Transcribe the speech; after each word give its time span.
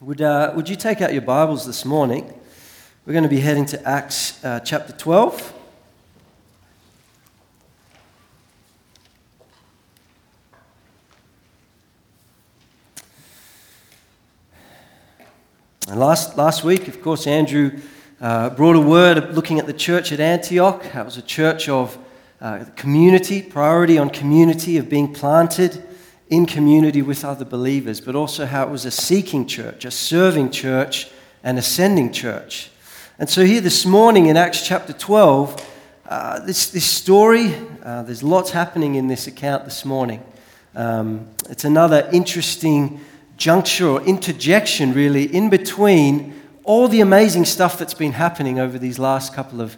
Would, 0.00 0.22
uh, 0.22 0.52
would 0.54 0.68
you 0.68 0.76
take 0.76 1.00
out 1.00 1.12
your 1.12 1.22
Bibles 1.22 1.66
this 1.66 1.84
morning? 1.84 2.32
We're 3.04 3.14
going 3.14 3.24
to 3.24 3.28
be 3.28 3.40
heading 3.40 3.66
to 3.66 3.84
Acts 3.84 4.44
uh, 4.44 4.60
chapter 4.60 4.92
12. 4.92 5.52
And 15.88 15.98
last, 15.98 16.36
last 16.36 16.62
week, 16.62 16.86
of 16.86 17.02
course, 17.02 17.26
Andrew 17.26 17.80
uh, 18.20 18.50
brought 18.50 18.76
a 18.76 18.80
word 18.80 19.34
looking 19.34 19.58
at 19.58 19.66
the 19.66 19.72
church 19.72 20.12
at 20.12 20.20
Antioch. 20.20 20.84
It 20.94 21.04
was 21.04 21.16
a 21.16 21.22
church 21.22 21.68
of 21.68 21.98
uh, 22.40 22.66
community, 22.76 23.42
priority 23.42 23.98
on 23.98 24.10
community, 24.10 24.76
of 24.76 24.88
being 24.88 25.12
planted 25.12 25.84
in 26.30 26.46
community 26.46 27.02
with 27.02 27.24
other 27.24 27.44
believers, 27.44 28.00
but 28.00 28.14
also 28.14 28.44
how 28.46 28.64
it 28.64 28.70
was 28.70 28.84
a 28.84 28.90
seeking 28.90 29.46
church, 29.46 29.84
a 29.84 29.90
serving 29.90 30.50
church, 30.50 31.08
an 31.42 31.56
ascending 31.56 32.12
church. 32.12 32.70
And 33.18 33.28
so, 33.28 33.44
here 33.44 33.60
this 33.60 33.86
morning 33.86 34.26
in 34.26 34.36
Acts 34.36 34.66
chapter 34.66 34.92
12, 34.92 35.66
uh, 36.08 36.40
this, 36.40 36.70
this 36.70 36.84
story, 36.84 37.54
uh, 37.82 38.02
there's 38.02 38.22
lots 38.22 38.50
happening 38.50 38.94
in 38.94 39.08
this 39.08 39.26
account 39.26 39.64
this 39.64 39.84
morning. 39.84 40.22
Um, 40.74 41.28
it's 41.48 41.64
another 41.64 42.08
interesting 42.12 43.00
juncture 43.36 43.88
or 43.88 44.02
interjection, 44.02 44.92
really, 44.92 45.24
in 45.24 45.50
between 45.50 46.40
all 46.64 46.88
the 46.88 47.00
amazing 47.00 47.46
stuff 47.46 47.78
that's 47.78 47.94
been 47.94 48.12
happening 48.12 48.58
over 48.58 48.78
these 48.78 48.98
last 48.98 49.34
couple 49.34 49.60
of 49.60 49.76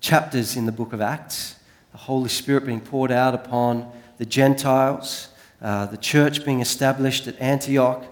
chapters 0.00 0.56
in 0.56 0.66
the 0.66 0.72
book 0.72 0.92
of 0.92 1.00
Acts. 1.00 1.56
The 1.92 1.98
Holy 1.98 2.28
Spirit 2.28 2.66
being 2.66 2.80
poured 2.80 3.12
out 3.12 3.34
upon 3.34 3.90
the 4.18 4.26
Gentiles 4.26 5.28
uh, 5.62 5.86
the 5.86 5.96
church 5.96 6.44
being 6.44 6.60
established 6.60 7.28
at 7.28 7.40
Antioch. 7.40 8.04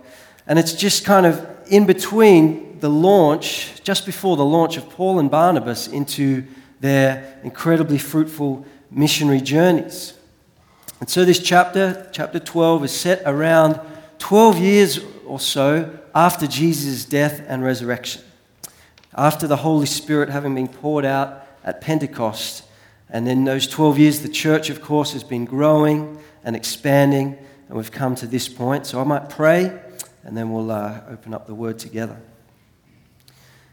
And 0.46 0.58
it's 0.58 0.72
just 0.72 1.04
kind 1.04 1.26
of 1.26 1.46
in 1.66 1.84
between 1.84 2.78
the 2.80 2.88
launch, 2.88 3.82
just 3.82 4.06
before 4.06 4.36
the 4.36 4.44
launch 4.44 4.76
of 4.76 4.88
Paul 4.88 5.18
and 5.18 5.30
Barnabas 5.30 5.88
into 5.88 6.44
their 6.80 7.38
incredibly 7.42 7.98
fruitful 7.98 8.64
missionary 8.90 9.40
journeys. 9.40 10.14
And 11.00 11.08
so 11.08 11.24
this 11.24 11.40
chapter, 11.40 12.08
chapter 12.12 12.38
12, 12.38 12.84
is 12.84 12.92
set 12.92 13.22
around 13.26 13.80
12 14.18 14.58
years 14.58 15.00
or 15.26 15.40
so 15.40 15.98
after 16.14 16.46
Jesus' 16.46 17.04
death 17.04 17.42
and 17.46 17.64
resurrection. 17.64 18.22
After 19.14 19.46
the 19.46 19.56
Holy 19.56 19.86
Spirit 19.86 20.28
having 20.28 20.54
been 20.54 20.68
poured 20.68 21.04
out 21.04 21.46
at 21.64 21.80
Pentecost. 21.80 22.64
And 23.12 23.28
in 23.28 23.44
those 23.44 23.66
12 23.66 23.98
years, 23.98 24.20
the 24.20 24.28
church, 24.28 24.70
of 24.70 24.80
course, 24.80 25.12
has 25.12 25.24
been 25.24 25.44
growing 25.44 26.18
and 26.44 26.54
expanding, 26.54 27.36
and 27.68 27.76
we've 27.76 27.90
come 27.90 28.14
to 28.16 28.26
this 28.26 28.48
point. 28.48 28.86
So 28.86 29.00
I 29.00 29.04
might 29.04 29.28
pray, 29.28 29.80
and 30.22 30.36
then 30.36 30.52
we'll 30.52 30.70
uh, 30.70 31.00
open 31.08 31.34
up 31.34 31.46
the 31.46 31.54
word 31.54 31.78
together. 31.78 32.20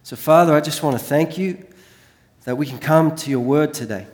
So, 0.03 0.16
Father, 0.16 0.55
I 0.55 0.61
just 0.61 0.83
want 0.83 0.97
to 0.97 1.03
thank 1.03 1.38
you 1.38 1.66
that 2.45 2.55
we 2.55 2.66
can 2.66 2.79
come 2.79 3.16
to 3.16 3.29
your 3.29 3.41
word 3.41 3.73
today. 3.73 4.07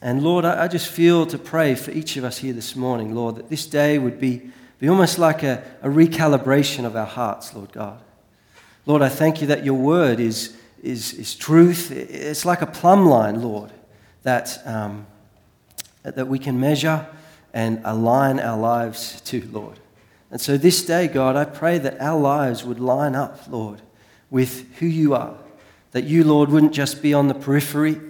And 0.00 0.22
Lord, 0.22 0.44
I, 0.44 0.68
just 0.68 0.88
feel 0.88 1.26
to 1.26 1.38
pray 1.38 1.74
for 1.74 1.90
each 1.90 2.16
of 2.16 2.24
us 2.24 2.38
here 2.38 2.52
this 2.52 2.76
morning, 2.76 3.14
Lord, 3.14 3.36
that 3.36 3.48
this 3.48 3.66
day 3.66 3.98
would 3.98 4.20
be, 4.20 4.50
be 4.78 4.88
almost 4.88 5.18
like 5.18 5.42
a, 5.42 5.62
a 5.82 5.88
recalibration 5.88 6.84
of 6.84 6.96
our 6.96 7.06
hearts, 7.06 7.54
Lord 7.54 7.72
God. 7.72 8.00
Lord, 8.86 9.02
I 9.02 9.08
thank 9.08 9.40
you 9.40 9.46
that 9.46 9.64
your 9.64 9.74
word 9.74 10.20
is, 10.20 10.56
is, 10.82 11.14
is 11.14 11.34
truth. 11.34 11.90
It's 11.90 12.44
like 12.44 12.60
a 12.60 12.66
plumb 12.66 13.06
line, 13.06 13.42
Lord, 13.42 13.70
that, 14.24 14.60
um, 14.66 15.06
that 16.02 16.26
we 16.26 16.38
can 16.38 16.58
measure 16.58 17.06
and 17.54 17.80
align 17.84 18.40
our 18.40 18.58
lives 18.58 19.20
to, 19.22 19.48
Lord. 19.52 19.78
And 20.30 20.40
so 20.40 20.56
this 20.56 20.84
day, 20.84 21.06
God, 21.06 21.36
I 21.36 21.44
pray 21.44 21.78
that 21.78 22.00
our 22.00 22.18
lives 22.18 22.64
would 22.64 22.80
line 22.80 23.14
up, 23.14 23.38
Lord, 23.48 23.80
with 24.30 24.66
who 24.78 24.86
you 24.86 25.14
are. 25.14 25.36
That 25.92 26.04
you, 26.04 26.24
Lord, 26.24 26.48
wouldn't 26.48 26.72
just 26.72 27.00
be 27.00 27.14
on 27.14 27.28
the 27.28 27.34
periphery, 27.34 28.00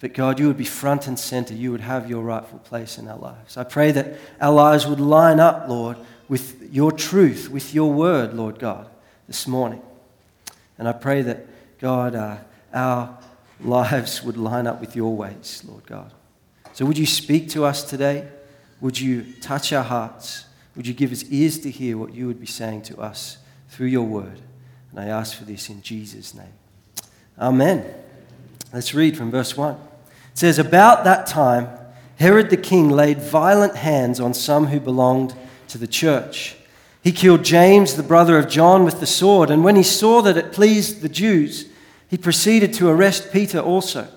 but 0.00 0.12
God, 0.12 0.38
you 0.38 0.46
would 0.46 0.58
be 0.58 0.66
front 0.66 1.06
and 1.06 1.18
center. 1.18 1.54
You 1.54 1.72
would 1.72 1.80
have 1.80 2.10
your 2.10 2.22
rightful 2.22 2.58
place 2.58 2.98
in 2.98 3.08
our 3.08 3.16
lives. 3.16 3.56
I 3.56 3.64
pray 3.64 3.92
that 3.92 4.18
our 4.40 4.52
lives 4.52 4.86
would 4.86 5.00
line 5.00 5.40
up, 5.40 5.68
Lord, 5.68 5.96
with 6.28 6.70
your 6.70 6.92
truth, 6.92 7.48
with 7.48 7.72
your 7.74 7.90
word, 7.92 8.34
Lord 8.34 8.58
God, 8.58 8.88
this 9.26 9.46
morning. 9.46 9.80
And 10.76 10.86
I 10.86 10.92
pray 10.92 11.22
that, 11.22 11.46
God, 11.78 12.14
uh, 12.14 12.36
our 12.74 13.18
lives 13.64 14.22
would 14.22 14.36
line 14.36 14.66
up 14.66 14.80
with 14.80 14.96
your 14.96 15.14
ways, 15.14 15.62
Lord 15.66 15.86
God. 15.86 16.12
So 16.72 16.84
would 16.84 16.98
you 16.98 17.06
speak 17.06 17.48
to 17.50 17.64
us 17.64 17.82
today? 17.82 18.28
Would 18.80 18.98
you 18.98 19.24
touch 19.40 19.72
our 19.72 19.82
hearts? 19.82 20.46
Would 20.76 20.86
you 20.86 20.94
give 20.94 21.12
us 21.12 21.24
ears 21.30 21.58
to 21.60 21.70
hear 21.70 21.98
what 21.98 22.14
you 22.14 22.26
would 22.26 22.40
be 22.40 22.46
saying 22.46 22.82
to 22.82 22.98
us 22.98 23.38
through 23.68 23.88
your 23.88 24.04
word? 24.04 24.40
And 24.90 25.00
I 25.00 25.06
ask 25.06 25.36
for 25.36 25.44
this 25.44 25.68
in 25.68 25.82
Jesus' 25.82 26.34
name. 26.34 26.52
Amen. 27.38 27.84
Let's 28.72 28.94
read 28.94 29.16
from 29.16 29.30
verse 29.30 29.56
1. 29.56 29.74
It 29.74 29.78
says, 30.34 30.58
About 30.58 31.04
that 31.04 31.26
time, 31.26 31.68
Herod 32.18 32.50
the 32.50 32.56
king 32.56 32.90
laid 32.90 33.20
violent 33.20 33.76
hands 33.76 34.20
on 34.20 34.34
some 34.34 34.66
who 34.66 34.78
belonged 34.78 35.34
to 35.68 35.78
the 35.78 35.86
church. 35.86 36.56
He 37.02 37.12
killed 37.12 37.44
James, 37.44 37.94
the 37.94 38.02
brother 38.02 38.38
of 38.38 38.48
John, 38.48 38.84
with 38.84 39.00
the 39.00 39.06
sword, 39.06 39.50
and 39.50 39.64
when 39.64 39.76
he 39.76 39.82
saw 39.82 40.20
that 40.22 40.36
it 40.36 40.52
pleased 40.52 41.00
the 41.00 41.08
Jews, 41.08 41.69
he 42.10 42.18
proceeded 42.18 42.74
to 42.74 42.88
arrest 42.88 43.32
Peter 43.32 43.60
also. 43.60 44.08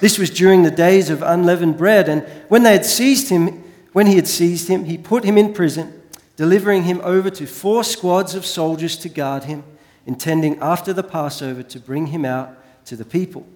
This 0.00 0.18
was 0.18 0.30
during 0.30 0.62
the 0.62 0.70
days 0.70 1.10
of 1.10 1.22
unleavened 1.22 1.76
bread, 1.76 2.08
and 2.08 2.22
when 2.48 2.62
they 2.62 2.72
had 2.72 2.86
seized 2.86 3.28
him, 3.28 3.62
when 3.92 4.06
he 4.06 4.16
had 4.16 4.26
seized 4.26 4.68
him, 4.68 4.84
he 4.84 4.96
put 4.96 5.22
him 5.22 5.36
in 5.36 5.52
prison, 5.52 6.02
delivering 6.36 6.84
him 6.84 7.00
over 7.04 7.28
to 7.30 7.46
four 7.46 7.84
squads 7.84 8.34
of 8.34 8.46
soldiers 8.46 8.96
to 8.98 9.10
guard 9.10 9.44
him, 9.44 9.64
intending 10.06 10.58
after 10.60 10.94
the 10.94 11.02
Passover 11.02 11.62
to 11.62 11.78
bring 11.78 12.06
him 12.06 12.24
out 12.24 12.56
to 12.86 12.96
the 12.96 13.04
people. 13.04 13.46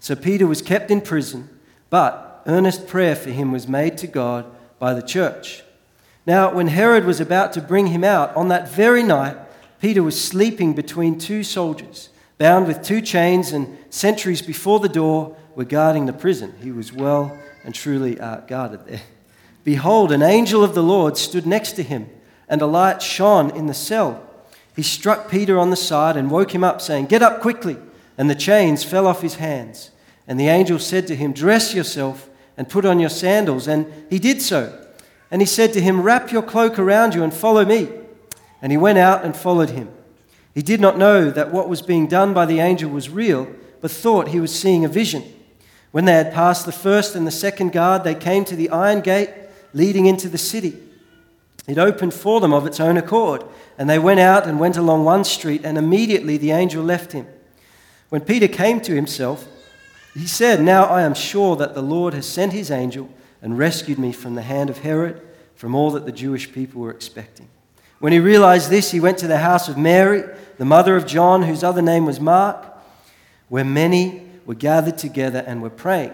So 0.00 0.16
Peter 0.16 0.46
was 0.48 0.60
kept 0.60 0.90
in 0.90 1.00
prison, 1.00 1.48
but 1.90 2.42
earnest 2.46 2.88
prayer 2.88 3.14
for 3.14 3.30
him 3.30 3.52
was 3.52 3.68
made 3.68 3.98
to 3.98 4.08
God 4.08 4.46
by 4.80 4.94
the 4.94 5.02
church. 5.02 5.62
Now, 6.26 6.52
when 6.52 6.68
Herod 6.68 7.04
was 7.04 7.20
about 7.20 7.52
to 7.52 7.60
bring 7.60 7.88
him 7.88 8.02
out, 8.02 8.34
on 8.34 8.48
that 8.48 8.68
very 8.68 9.04
night, 9.04 9.36
Peter 9.80 10.02
was 10.02 10.20
sleeping 10.20 10.74
between 10.74 11.18
two 11.18 11.44
soldiers, 11.44 12.08
bound 12.42 12.66
with 12.66 12.82
two 12.82 13.00
chains, 13.00 13.52
and 13.52 13.78
sentries 13.88 14.42
before 14.42 14.80
the 14.80 14.88
door 14.88 15.36
were 15.54 15.64
guarding 15.64 16.06
the 16.06 16.12
prison. 16.12 16.52
He 16.60 16.72
was 16.72 16.92
well 16.92 17.38
and 17.62 17.72
truly 17.72 18.18
uh, 18.18 18.38
guarded 18.40 18.84
there. 18.84 19.02
Behold, 19.62 20.10
an 20.10 20.24
angel 20.24 20.64
of 20.64 20.74
the 20.74 20.82
Lord 20.82 21.16
stood 21.16 21.46
next 21.46 21.74
to 21.74 21.84
him, 21.84 22.10
and 22.48 22.60
a 22.60 22.66
light 22.66 23.00
shone 23.00 23.52
in 23.52 23.68
the 23.68 23.74
cell. 23.74 24.28
He 24.74 24.82
struck 24.82 25.30
Peter 25.30 25.56
on 25.56 25.70
the 25.70 25.76
side 25.76 26.16
and 26.16 26.32
woke 26.32 26.52
him 26.52 26.64
up, 26.64 26.80
saying, 26.80 27.06
Get 27.06 27.22
up 27.22 27.40
quickly. 27.40 27.76
And 28.18 28.28
the 28.28 28.34
chains 28.34 28.82
fell 28.82 29.06
off 29.06 29.22
his 29.22 29.36
hands. 29.36 29.92
And 30.26 30.40
the 30.40 30.48
angel 30.48 30.80
said 30.80 31.06
to 31.06 31.14
him, 31.14 31.32
Dress 31.32 31.72
yourself 31.72 32.28
and 32.56 32.68
put 32.68 32.84
on 32.84 32.98
your 32.98 33.08
sandals. 33.08 33.68
And 33.68 33.86
he 34.10 34.18
did 34.18 34.42
so. 34.42 34.84
And 35.30 35.40
he 35.40 35.46
said 35.46 35.72
to 35.74 35.80
him, 35.80 36.02
Wrap 36.02 36.32
your 36.32 36.42
cloak 36.42 36.76
around 36.76 37.14
you 37.14 37.22
and 37.22 37.32
follow 37.32 37.64
me. 37.64 37.88
And 38.60 38.72
he 38.72 38.78
went 38.78 38.98
out 38.98 39.24
and 39.24 39.36
followed 39.36 39.70
him. 39.70 39.90
He 40.54 40.62
did 40.62 40.80
not 40.80 40.98
know 40.98 41.30
that 41.30 41.52
what 41.52 41.68
was 41.68 41.82
being 41.82 42.06
done 42.06 42.34
by 42.34 42.46
the 42.46 42.60
angel 42.60 42.90
was 42.90 43.08
real, 43.08 43.48
but 43.80 43.90
thought 43.90 44.28
he 44.28 44.40
was 44.40 44.58
seeing 44.58 44.84
a 44.84 44.88
vision. 44.88 45.24
When 45.90 46.04
they 46.04 46.12
had 46.14 46.32
passed 46.32 46.66
the 46.66 46.72
first 46.72 47.14
and 47.14 47.26
the 47.26 47.30
second 47.30 47.72
guard, 47.72 48.04
they 48.04 48.14
came 48.14 48.44
to 48.46 48.56
the 48.56 48.70
iron 48.70 49.00
gate 49.00 49.30
leading 49.72 50.06
into 50.06 50.28
the 50.28 50.38
city. 50.38 50.78
It 51.66 51.78
opened 51.78 52.14
for 52.14 52.40
them 52.40 52.52
of 52.52 52.66
its 52.66 52.80
own 52.80 52.96
accord, 52.96 53.44
and 53.78 53.88
they 53.88 53.98
went 53.98 54.20
out 54.20 54.46
and 54.46 54.58
went 54.58 54.76
along 54.76 55.04
one 55.04 55.24
street, 55.24 55.62
and 55.64 55.78
immediately 55.78 56.36
the 56.36 56.50
angel 56.50 56.82
left 56.82 57.12
him. 57.12 57.26
When 58.08 58.22
Peter 58.22 58.48
came 58.48 58.80
to 58.82 58.94
himself, 58.94 59.46
he 60.14 60.26
said, 60.26 60.60
Now 60.60 60.84
I 60.84 61.02
am 61.02 61.14
sure 61.14 61.56
that 61.56 61.74
the 61.74 61.82
Lord 61.82 62.14
has 62.14 62.26
sent 62.26 62.52
his 62.52 62.70
angel 62.70 63.08
and 63.40 63.58
rescued 63.58 63.98
me 63.98 64.12
from 64.12 64.34
the 64.34 64.42
hand 64.42 64.70
of 64.70 64.78
Herod, 64.78 65.22
from 65.54 65.74
all 65.74 65.90
that 65.92 66.04
the 66.04 66.12
Jewish 66.12 66.52
people 66.52 66.82
were 66.82 66.90
expecting. 66.90 67.48
When 68.02 68.12
he 68.12 68.18
realized 68.18 68.68
this, 68.68 68.90
he 68.90 68.98
went 68.98 69.18
to 69.18 69.28
the 69.28 69.38
house 69.38 69.68
of 69.68 69.78
Mary, 69.78 70.24
the 70.58 70.64
mother 70.64 70.96
of 70.96 71.06
John, 71.06 71.44
whose 71.44 71.62
other 71.62 71.80
name 71.80 72.04
was 72.04 72.18
Mark, 72.18 72.66
where 73.48 73.64
many 73.64 74.26
were 74.44 74.56
gathered 74.56 74.98
together 74.98 75.44
and 75.46 75.62
were 75.62 75.70
praying. 75.70 76.12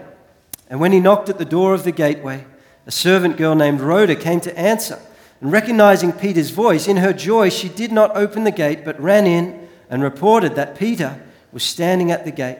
And 0.69 0.79
when 0.79 0.91
he 0.91 0.99
knocked 0.99 1.29
at 1.29 1.39
the 1.39 1.45
door 1.45 1.73
of 1.73 1.85
the 1.85 1.91
gateway, 1.91 2.45
a 2.85 2.91
servant 2.91 3.37
girl 3.37 3.55
named 3.55 3.81
Rhoda 3.81 4.15
came 4.15 4.39
to 4.41 4.55
answer. 4.55 4.99
And 5.41 5.51
recognizing 5.51 6.11
Peter's 6.11 6.51
voice, 6.51 6.87
in 6.87 6.97
her 6.97 7.11
joy, 7.11 7.49
she 7.49 7.69
did 7.69 7.91
not 7.91 8.15
open 8.15 8.43
the 8.43 8.51
gate, 8.51 8.85
but 8.85 9.01
ran 9.01 9.25
in 9.25 9.67
and 9.89 10.03
reported 10.03 10.53
that 10.57 10.77
Peter 10.77 11.19
was 11.51 11.63
standing 11.63 12.11
at 12.11 12.23
the 12.23 12.29
gate. 12.29 12.59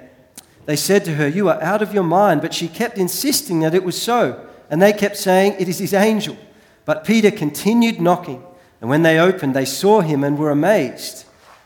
They 0.66 0.75
said 0.75 1.06
to 1.06 1.14
her, 1.14 1.28
You 1.28 1.50
are 1.50 1.62
out 1.62 1.84
of 1.84 1.94
your 1.94 2.02
mind. 2.02 2.42
But 2.42 2.56
she 2.56 2.68
kept 2.68 2.98
insisting 2.98 3.60
that 3.60 3.75
it 3.75 3.84
was 3.84 4.02
so. 4.02 4.44
And 4.72 4.82
they 4.82 4.92
kept 4.92 5.18
saying, 5.18 5.58
It 5.60 5.70
is 5.70 5.78
his 5.78 5.94
angel. 5.94 6.36
But 6.84 7.04
Peter 7.04 7.30
continued 7.30 8.02
knocking. 8.02 8.44
And 8.81 8.90
when 8.90 9.04
they 9.04 9.20
opened, 9.20 9.56
they 9.56 9.66
saw 9.66 10.02
him 10.02 10.24
and 10.24 10.38
were 10.38 10.52
amazed. 10.52 11.26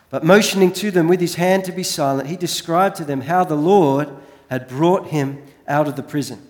But 0.09 0.23
motioning 0.23 0.71
to 0.73 0.91
them 0.91 1.07
with 1.07 1.19
his 1.19 1.35
hand 1.35 1.65
to 1.65 1.71
be 1.71 1.83
silent, 1.83 2.29
he 2.29 2.35
described 2.35 2.95
to 2.97 3.05
them 3.05 3.21
how 3.21 3.43
the 3.43 3.55
Lord 3.55 4.09
had 4.49 4.67
brought 4.67 5.07
him 5.07 5.43
out 5.67 5.87
of 5.87 5.95
the 5.95 6.03
prison. 6.03 6.47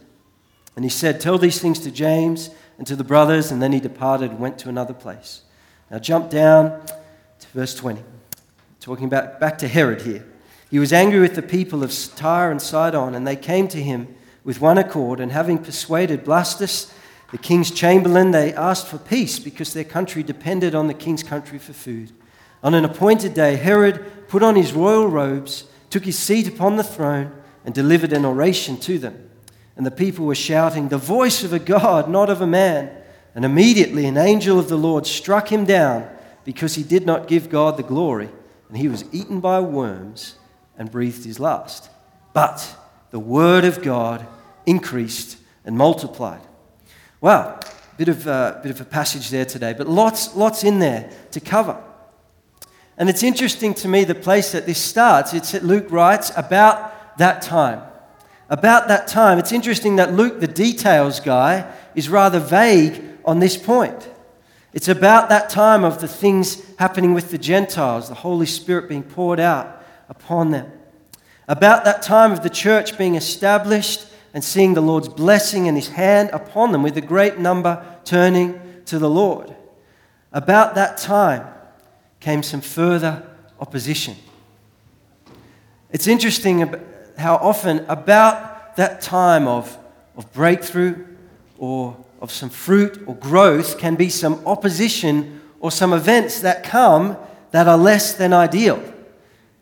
And 0.75 0.83
he 0.83 0.89
said, 0.89 1.21
Tell 1.21 1.37
these 1.37 1.61
things 1.61 1.79
to 1.79 1.91
James 1.91 2.49
and 2.77 2.87
to 2.87 2.95
the 2.95 3.03
brothers. 3.03 3.51
And 3.51 3.61
then 3.61 3.71
he 3.71 3.79
departed 3.79 4.31
and 4.31 4.39
went 4.39 4.57
to 4.59 4.69
another 4.69 4.93
place. 4.93 5.41
Now 5.91 5.99
jump 5.99 6.29
down 6.29 6.85
to 7.39 7.47
verse 7.53 7.75
20. 7.75 8.01
Talking 8.79 9.05
about 9.05 9.39
back 9.39 9.57
to 9.59 9.67
Herod 9.67 10.01
here. 10.01 10.25
He 10.69 10.79
was 10.79 10.91
angry 10.91 11.19
with 11.19 11.35
the 11.35 11.41
people 11.41 11.83
of 11.83 11.93
Tyre 12.15 12.51
and 12.51 12.61
Sidon, 12.61 13.13
and 13.15 13.27
they 13.27 13.35
came 13.35 13.67
to 13.69 13.81
him 13.81 14.15
with 14.43 14.59
one 14.59 14.77
accord, 14.77 15.19
and 15.19 15.31
having 15.31 15.57
persuaded 15.57 16.25
Blastus, 16.25 16.91
the 17.33 17.39
king's 17.39 17.71
chamberlain, 17.71 18.29
they 18.29 18.53
asked 18.53 18.85
for 18.85 18.99
peace 18.99 19.39
because 19.39 19.73
their 19.73 19.83
country 19.83 20.21
depended 20.21 20.75
on 20.75 20.85
the 20.85 20.93
king's 20.93 21.23
country 21.23 21.57
for 21.57 21.73
food. 21.73 22.11
On 22.61 22.75
an 22.75 22.85
appointed 22.85 23.33
day, 23.33 23.55
Herod 23.55 24.27
put 24.27 24.43
on 24.43 24.55
his 24.55 24.71
royal 24.71 25.07
robes, 25.07 25.63
took 25.89 26.05
his 26.05 26.19
seat 26.19 26.47
upon 26.47 26.75
the 26.75 26.83
throne, 26.83 27.31
and 27.65 27.73
delivered 27.73 28.13
an 28.13 28.23
oration 28.23 28.77
to 28.81 28.99
them. 28.99 29.31
And 29.75 29.83
the 29.83 29.89
people 29.89 30.27
were 30.27 30.35
shouting, 30.35 30.89
The 30.89 30.99
voice 30.99 31.43
of 31.43 31.53
a 31.53 31.57
God, 31.57 32.07
not 32.07 32.29
of 32.29 32.39
a 32.39 32.45
man. 32.45 32.91
And 33.33 33.45
immediately 33.45 34.05
an 34.05 34.15
angel 34.15 34.59
of 34.59 34.69
the 34.69 34.77
Lord 34.77 35.07
struck 35.07 35.51
him 35.51 35.65
down 35.65 36.07
because 36.43 36.75
he 36.75 36.83
did 36.83 37.03
not 37.03 37.27
give 37.27 37.49
God 37.49 37.77
the 37.77 37.83
glory, 37.83 38.29
and 38.69 38.77
he 38.77 38.87
was 38.87 39.05
eaten 39.11 39.39
by 39.39 39.59
worms 39.59 40.35
and 40.77 40.91
breathed 40.91 41.25
his 41.25 41.39
last. 41.39 41.89
But 42.31 42.75
the 43.09 43.17
word 43.17 43.65
of 43.65 43.81
God 43.81 44.23
increased 44.67 45.37
and 45.65 45.75
multiplied. 45.75 46.41
Wow, 47.23 47.57
bit 47.95 48.09
of, 48.09 48.27
uh, 48.27 48.59
bit 48.61 48.69
of 48.69 48.81
a 48.81 48.83
passage 48.83 49.29
there 49.29 49.45
today, 49.45 49.71
but 49.71 49.87
lots, 49.87 50.35
lots 50.35 50.65
in 50.65 50.79
there 50.79 51.09
to 51.31 51.39
cover. 51.39 51.81
And 52.97 53.09
it's 53.09 53.23
interesting 53.23 53.73
to 53.75 53.87
me 53.87 54.03
the 54.03 54.13
place 54.13 54.51
that 54.51 54.65
this 54.65 54.77
starts. 54.77 55.33
It's 55.33 55.53
that 55.53 55.63
Luke 55.63 55.89
writes 55.89 56.33
about 56.35 57.17
that 57.19 57.41
time. 57.41 57.81
About 58.49 58.89
that 58.89 59.07
time. 59.07 59.39
It's 59.39 59.53
interesting 59.53 59.95
that 59.95 60.13
Luke, 60.13 60.41
the 60.41 60.49
details 60.49 61.21
guy, 61.21 61.73
is 61.95 62.09
rather 62.09 62.41
vague 62.41 63.01
on 63.23 63.39
this 63.39 63.55
point. 63.55 64.09
It's 64.73 64.89
about 64.89 65.29
that 65.29 65.49
time 65.49 65.85
of 65.85 66.01
the 66.01 66.09
things 66.09 66.61
happening 66.75 67.13
with 67.13 67.31
the 67.31 67.37
Gentiles, 67.37 68.09
the 68.09 68.15
Holy 68.15 68.45
Spirit 68.45 68.89
being 68.89 69.01
poured 69.01 69.39
out 69.39 69.81
upon 70.09 70.51
them. 70.51 70.69
About 71.47 71.85
that 71.85 72.01
time 72.01 72.33
of 72.33 72.43
the 72.43 72.49
church 72.49 72.97
being 72.97 73.15
established 73.15 74.07
and 74.33 74.43
seeing 74.43 74.73
the 74.73 74.81
Lord's 74.81 75.09
blessing 75.09 75.67
and 75.67 75.77
his 75.77 75.89
hand 75.89 76.29
upon 76.33 76.71
them, 76.71 76.83
with 76.83 76.97
a 76.97 77.01
great 77.01 77.37
number 77.37 77.85
turning 78.03 78.59
to 78.85 78.97
the 78.99 79.09
Lord. 79.09 79.55
About 80.31 80.75
that 80.75 80.97
time 80.97 81.47
came 82.19 82.41
some 82.41 82.61
further 82.61 83.23
opposition. 83.59 84.15
It's 85.91 86.07
interesting 86.07 86.59
how 87.17 87.35
often, 87.35 87.85
about 87.87 88.75
that 88.77 89.01
time 89.01 89.47
of, 89.47 89.77
of 90.17 90.31
breakthrough 90.33 91.05
or 91.59 91.95
of 92.19 92.31
some 92.31 92.49
fruit 92.49 93.03
or 93.05 93.15
growth, 93.15 93.77
can 93.77 93.95
be 93.95 94.09
some 94.09 94.41
opposition 94.47 95.41
or 95.59 95.69
some 95.69 95.93
events 95.93 96.41
that 96.41 96.63
come 96.63 97.15
that 97.51 97.67
are 97.67 97.77
less 97.77 98.13
than 98.13 98.33
ideal. 98.33 98.92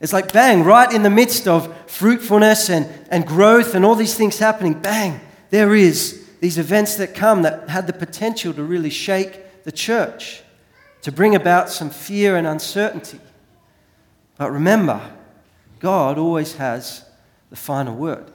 It's 0.02 0.14
like 0.14 0.34
bang, 0.34 0.64
right 0.64 0.92
in 0.92 1.04
the 1.04 1.12
midst 1.12 1.48
of 1.48 1.74
fruitfulness 1.88 2.70
and, 2.70 2.90
and 3.10 3.26
growth 3.26 3.76
and 3.76 3.86
all 3.86 3.94
these 3.94 4.16
things 4.16 4.40
happening, 4.40 4.74
bang, 4.74 5.22
there 5.52 5.76
is 5.76 6.28
these 6.40 6.58
events 6.58 6.96
that 6.96 7.14
come 7.14 7.44
that 7.44 7.70
had 7.70 7.86
the 7.86 7.94
potential 7.94 8.52
to 8.54 8.64
really 8.64 8.90
shake 8.90 9.64
the 9.64 9.72
church 9.72 10.42
to 11.04 11.12
bring 11.12 11.36
about 11.36 11.70
some 11.70 11.92
fear 11.92 12.36
and 12.36 12.48
uncertainty. 12.48 13.20
But 14.38 14.52
remember, 14.52 15.02
God 15.80 16.18
always 16.18 16.56
has 16.56 17.06
the 17.52 17.56
final 17.56 17.96
word. 17.96 18.32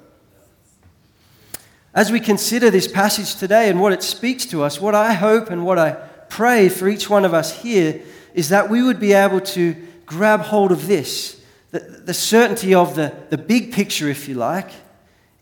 As 1.92 2.12
we 2.12 2.20
consider 2.20 2.70
this 2.70 2.86
passage 2.86 3.34
today 3.36 3.68
and 3.68 3.80
what 3.80 3.92
it 3.92 4.04
speaks 4.04 4.46
to 4.46 4.62
us, 4.62 4.80
what 4.80 4.94
I 4.94 5.14
hope 5.14 5.50
and 5.50 5.64
what 5.64 5.78
I 5.78 5.92
pray 6.28 6.68
for 6.68 6.88
each 6.88 7.10
one 7.10 7.24
of 7.24 7.34
us 7.34 7.62
here 7.62 8.02
is 8.34 8.50
that 8.50 8.70
we 8.70 8.82
would 8.82 9.00
be 9.00 9.14
able 9.14 9.40
to 9.40 9.74
grab 10.04 10.40
hold 10.42 10.70
of 10.70 10.86
this 10.86 11.35
the, 11.78 12.02
the 12.06 12.14
certainty 12.14 12.74
of 12.74 12.94
the, 12.94 13.14
the 13.30 13.38
big 13.38 13.72
picture, 13.72 14.08
if 14.08 14.28
you 14.28 14.34
like, 14.34 14.70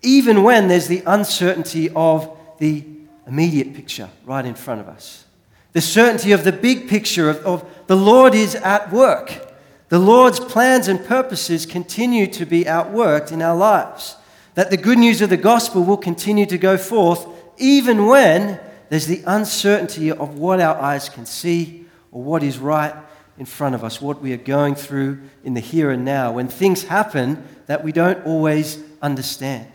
even 0.03 0.43
when 0.43 0.69
there's 0.69 0.89
the 0.89 1.03
uncertainty 1.07 1.91
of 1.91 2.37
the 2.59 2.85
immediate 3.27 3.75
picture 3.75 4.09
right 4.27 4.45
in 4.45 4.55
front 4.55 4.81
of 4.81 4.89
us 4.89 5.25
the 5.75 5.81
certainty 5.81 6.31
of 6.31 6.45
the 6.45 6.53
big 6.53 6.89
picture 6.89 7.29
of, 7.29 7.39
of 7.39 7.87
the 7.89 7.97
Lord 7.97 8.33
is 8.33 8.55
at 8.55 8.93
work. 8.93 9.53
The 9.89 9.99
Lord's 9.99 10.39
plans 10.39 10.87
and 10.87 11.05
purposes 11.05 11.67
continue 11.67 12.29
to 12.29 12.47
be 12.47 12.65
outworked 12.65 13.33
in 13.33 13.43
our 13.43 13.57
lives. 13.57 14.17
That 14.55 14.71
the 14.71 14.77
good 14.77 14.99
news 14.99 15.21
of 15.21 15.31
the 15.31 15.37
gospel 15.37 15.83
will 15.83 15.97
continue 15.97 16.47
to 16.47 16.59
go 16.59 16.79
forth 16.79 17.27
even 17.59 18.07
when 18.07 18.61
there's 18.89 19.09
the 19.09 19.23
uncertainty 19.27 20.13
of 20.13 20.39
what 20.39 20.61
our 20.61 20.77
eyes 20.77 21.09
can 21.09 21.27
see 21.27 21.87
or 22.13 22.23
what 22.23 22.45
is 22.45 22.59
right 22.59 22.95
in 23.39 23.47
front 23.47 23.75
of 23.75 23.83
us, 23.83 24.01
what 24.01 24.23
we 24.23 24.33
are 24.33 24.39
going 24.39 24.75
through 24.75 25.21
in 25.43 25.55
the 25.55 25.61
here 25.61 25.91
and 25.91 26.05
now, 26.05 26.33
when 26.33 26.49
things 26.49 26.85
happen 26.85 27.47
that 27.67 27.83
we 27.83 27.93
don't 27.93 28.25
always 28.27 28.83
understand. 29.03 29.67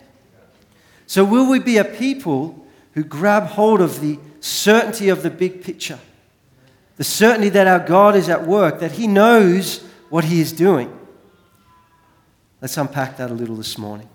So, 1.06 1.24
will 1.24 1.50
we 1.50 1.58
be 1.58 1.76
a 1.76 1.84
people 1.84 2.66
who 2.94 3.04
grab 3.04 3.44
hold 3.44 3.80
of 3.80 4.00
the 4.00 4.18
certainty 4.40 5.08
of 5.08 5.22
the 5.22 5.30
big 5.30 5.62
picture. 5.62 5.98
The 6.96 7.04
certainty 7.04 7.50
that 7.50 7.66
our 7.66 7.78
God 7.78 8.16
is 8.16 8.28
at 8.28 8.46
work, 8.46 8.80
that 8.80 8.92
He 8.92 9.06
knows 9.06 9.84
what 10.08 10.24
He 10.24 10.40
is 10.40 10.52
doing. 10.52 10.96
Let's 12.60 12.76
unpack 12.76 13.16
that 13.18 13.30
a 13.30 13.34
little 13.34 13.56
this 13.56 13.78
morning. 13.78 14.08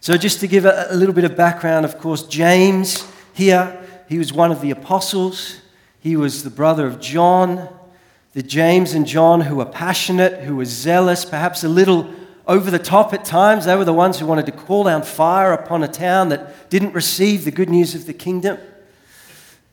So, 0.00 0.16
just 0.16 0.40
to 0.40 0.46
give 0.46 0.64
a, 0.64 0.88
little 0.92 1.14
bit 1.14 1.24
of 1.24 1.36
background, 1.36 1.84
of 1.84 1.98
course, 1.98 2.24
James 2.24 3.08
here, 3.32 3.78
he 4.08 4.18
was 4.18 4.32
one 4.32 4.52
of 4.52 4.60
the 4.60 4.70
apostles. 4.70 5.58
He 6.00 6.16
was 6.16 6.42
the 6.42 6.50
brother 6.50 6.86
of 6.86 7.00
John. 7.00 7.68
The 8.32 8.42
James 8.42 8.94
and 8.94 9.06
John 9.06 9.42
who 9.42 9.56
were 9.56 9.66
passionate, 9.66 10.44
who 10.44 10.56
were 10.56 10.64
zealous, 10.64 11.24
perhaps 11.24 11.64
a 11.64 11.68
little 11.68 12.10
over 12.46 12.70
the 12.70 12.78
top 12.78 13.12
at 13.12 13.24
times. 13.24 13.66
They 13.66 13.76
were 13.76 13.84
the 13.84 13.92
ones 13.92 14.18
who 14.18 14.26
wanted 14.26 14.46
to 14.46 14.52
call 14.52 14.84
down 14.84 15.02
fire 15.02 15.52
upon 15.52 15.82
a 15.82 15.88
town 15.88 16.30
that 16.30 16.70
didn't 16.70 16.94
receive 16.94 17.44
the 17.44 17.50
good 17.50 17.68
news 17.68 17.94
of 17.94 18.06
the 18.06 18.14
kingdom. 18.14 18.58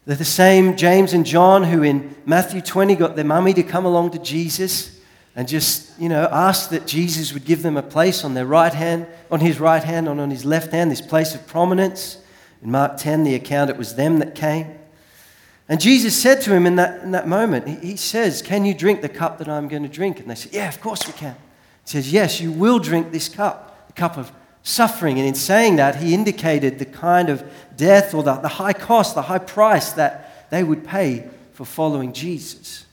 They're 0.05 0.15
the 0.15 0.25
same 0.25 0.75
James 0.75 1.13
and 1.13 1.25
John 1.25 1.63
who 1.63 1.83
in 1.83 2.15
Matthew 2.25 2.61
20 2.61 2.95
got 2.95 3.15
their 3.15 3.25
mummy 3.25 3.53
to 3.53 3.63
come 3.63 3.85
along 3.85 4.11
to 4.11 4.19
Jesus 4.19 4.99
and 5.35 5.47
just, 5.47 5.97
you 5.99 6.09
know, 6.09 6.27
asked 6.31 6.71
that 6.71 6.85
Jesus 6.85 7.31
would 7.31 7.45
give 7.45 7.61
them 7.61 7.77
a 7.77 7.83
place 7.83 8.25
on 8.25 8.33
their 8.33 8.45
right 8.45 8.73
hand, 8.73 9.05
on 9.31 9.39
his 9.39 9.59
right 9.59 9.83
hand, 9.83 10.09
and 10.09 10.19
on 10.19 10.31
his 10.31 10.43
left 10.43 10.71
hand, 10.71 10.91
this 10.91 10.99
place 10.99 11.33
of 11.33 11.45
prominence. 11.47 12.17
In 12.61 12.71
Mark 12.71 12.97
10, 12.97 13.23
the 13.23 13.35
account, 13.35 13.69
it 13.69 13.77
was 13.77 13.95
them 13.95 14.19
that 14.19 14.35
came. 14.35 14.78
And 15.69 15.79
Jesus 15.79 16.19
said 16.19 16.41
to 16.41 16.53
him 16.53 16.65
in 16.65 16.77
that, 16.77 17.03
in 17.03 17.11
that 17.11 17.27
moment, 17.27 17.67
he, 17.67 17.91
he 17.91 17.95
says, 17.95 18.41
Can 18.41 18.65
you 18.65 18.73
drink 18.73 19.01
the 19.01 19.09
cup 19.09 19.37
that 19.37 19.47
I'm 19.47 19.67
going 19.67 19.83
to 19.83 19.89
drink? 19.89 20.19
And 20.19 20.29
they 20.29 20.35
said, 20.35 20.51
Yeah, 20.51 20.67
of 20.67 20.81
course 20.81 21.05
we 21.05 21.13
can. 21.13 21.35
He 21.85 21.91
says, 21.91 22.11
Yes, 22.11 22.41
you 22.41 22.51
will 22.51 22.79
drink 22.79 23.11
this 23.11 23.29
cup, 23.29 23.87
the 23.87 23.93
cup 23.93 24.17
of 24.17 24.31
suffering. 24.63 25.19
And 25.19 25.27
in 25.27 25.35
saying 25.35 25.75
that, 25.75 25.97
he 25.97 26.15
indicated 26.15 26.79
the 26.79 26.85
kind 26.85 27.29
of 27.29 27.43
death 27.77 28.15
or 28.15 28.23
the, 28.23 28.33
the 28.33 28.47
high 28.47 28.73
cost, 28.73 29.13
the 29.13 29.21
high 29.21 29.37
price 29.37 29.91
that 29.93 30.49
they 30.49 30.63
would 30.63 30.83
pay 30.83 31.29
for 31.53 31.65
following 31.65 32.13
Jesus. 32.13 32.87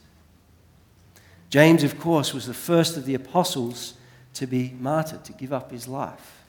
James, 1.49 1.83
of 1.83 1.99
course, 1.99 2.31
was 2.31 2.45
the 2.45 2.53
first 2.53 2.95
of 2.95 3.05
the 3.05 3.15
apostles 3.15 3.95
to 4.35 4.45
be 4.45 4.75
martyred, 4.79 5.23
to 5.23 5.33
give 5.33 5.51
up 5.51 5.71
his 5.71 5.87
life. 5.87 6.43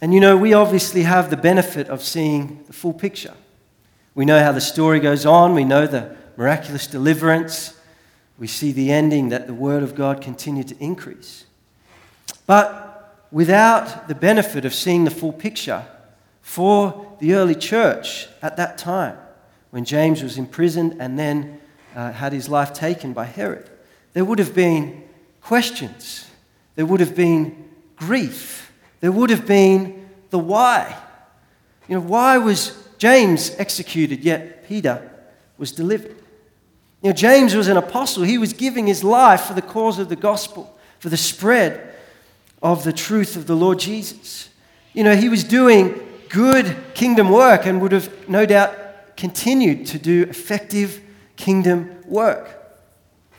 And 0.00 0.14
you 0.14 0.20
know, 0.20 0.36
we 0.36 0.52
obviously 0.52 1.02
have 1.02 1.30
the 1.30 1.36
benefit 1.36 1.88
of 1.88 2.00
seeing 2.00 2.62
the 2.68 2.72
full 2.72 2.92
picture. 2.92 3.34
We 4.18 4.24
know 4.24 4.42
how 4.42 4.50
the 4.50 4.60
story 4.60 4.98
goes 4.98 5.24
on, 5.24 5.54
we 5.54 5.62
know 5.62 5.86
the 5.86 6.16
miraculous 6.36 6.88
deliverance, 6.88 7.78
we 8.36 8.48
see 8.48 8.72
the 8.72 8.90
ending 8.90 9.28
that 9.28 9.46
the 9.46 9.54
Word 9.54 9.84
of 9.84 9.94
God 9.94 10.20
continued 10.20 10.66
to 10.66 10.76
increase. 10.80 11.44
But 12.44 13.26
without 13.30 14.08
the 14.08 14.16
benefit 14.16 14.64
of 14.64 14.74
seeing 14.74 15.04
the 15.04 15.12
full 15.12 15.32
picture 15.32 15.84
for 16.42 17.16
the 17.20 17.34
early 17.34 17.54
church 17.54 18.26
at 18.42 18.56
that 18.56 18.76
time 18.76 19.16
when 19.70 19.84
James 19.84 20.20
was 20.20 20.36
imprisoned 20.36 20.96
and 20.98 21.16
then 21.16 21.60
uh, 21.94 22.10
had 22.10 22.32
his 22.32 22.48
life 22.48 22.72
taken 22.72 23.12
by 23.12 23.24
Herod. 23.24 23.70
There 24.14 24.24
would 24.24 24.40
have 24.40 24.52
been 24.52 25.04
questions, 25.42 26.28
there 26.74 26.86
would 26.86 26.98
have 26.98 27.14
been 27.14 27.68
grief, 27.94 28.72
there 28.98 29.12
would 29.12 29.30
have 29.30 29.46
been 29.46 30.08
the 30.30 30.40
why. 30.40 31.00
You 31.86 31.94
know, 31.94 32.04
why 32.04 32.38
was 32.38 32.87
James 32.98 33.54
executed 33.58 34.20
yet 34.20 34.68
Peter 34.68 35.10
was 35.56 35.72
delivered? 35.72 36.16
You 37.02 37.10
know, 37.10 37.12
James 37.12 37.54
was 37.54 37.68
an 37.68 37.76
apostle. 37.76 38.24
He 38.24 38.38
was 38.38 38.52
giving 38.52 38.86
his 38.86 39.04
life 39.04 39.42
for 39.42 39.54
the 39.54 39.62
cause 39.62 39.98
of 39.98 40.08
the 40.08 40.16
gospel, 40.16 40.76
for 40.98 41.08
the 41.08 41.16
spread 41.16 41.94
of 42.60 42.84
the 42.84 42.92
truth 42.92 43.36
of 43.36 43.46
the 43.46 43.54
Lord 43.54 43.78
Jesus. 43.78 44.48
You 44.92 45.04
know, 45.04 45.14
he 45.14 45.28
was 45.28 45.44
doing 45.44 46.00
good 46.28 46.76
kingdom 46.94 47.30
work 47.30 47.66
and 47.66 47.80
would 47.80 47.92
have 47.92 48.28
no 48.28 48.44
doubt 48.44 49.16
continued 49.16 49.86
to 49.86 49.98
do 49.98 50.24
effective 50.24 51.00
kingdom 51.36 52.02
work. 52.04 52.54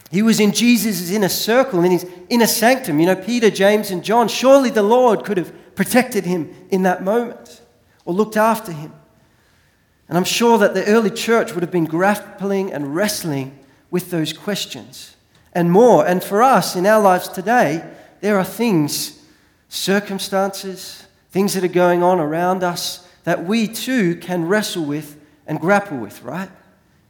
He 0.10 0.22
was 0.22 0.40
in 0.40 0.54
Jesus' 0.54 1.12
inner 1.12 1.30
circle, 1.30 1.84
in 1.84 1.92
his 1.92 2.06
inner 2.30 2.48
sanctum. 2.48 3.00
You 3.00 3.08
know, 3.08 3.16
Peter, 3.16 3.50
James, 3.50 3.92
and 3.92 4.04
John. 4.04 4.28
Surely 4.28 4.70
the 4.70 4.84
Lord 4.84 5.24
could 5.24 5.38
have 5.38 5.76
protected 5.76 6.26
him 6.26 6.54
in 6.72 6.84
that 6.84 7.04
moment 7.04 7.62
or 8.06 8.14
looked 8.14 8.38
after 8.38 8.72
him. 8.72 8.92
And 10.10 10.18
I'm 10.18 10.24
sure 10.24 10.58
that 10.58 10.74
the 10.74 10.86
early 10.88 11.12
church 11.12 11.54
would 11.54 11.62
have 11.62 11.72
been 11.72 11.86
grappling 11.86 12.74
and 12.74 12.96
wrestling 12.96 13.58
with 13.92 14.10
those 14.10 14.34
questions 14.34 15.16
and 15.54 15.72
more. 15.72 16.06
And 16.06 16.24
for 16.24 16.42
us 16.42 16.76
in 16.76 16.88
our 16.88 17.00
lives 17.00 17.28
today, 17.28 17.88
there 18.20 18.38
are 18.38 18.44
things, 18.44 19.24
circumstances, 19.70 21.06
things 21.30 21.54
that 21.54 21.64
are 21.64 21.68
going 21.68 22.02
on 22.02 22.20
around 22.20 22.64
us 22.64 23.08
that 23.24 23.46
we 23.46 23.68
too 23.68 24.16
can 24.16 24.48
wrestle 24.48 24.84
with 24.84 25.16
and 25.46 25.62
grapple 25.62 25.98
with, 25.98 26.24
right? 26.24 26.50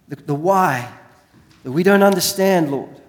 The, 0.09 0.17
the 0.17 0.35
why 0.35 0.91
that 1.63 1.71
we 1.71 1.83
don't 1.83 2.03
understand, 2.03 2.69
Lord. 2.69 2.99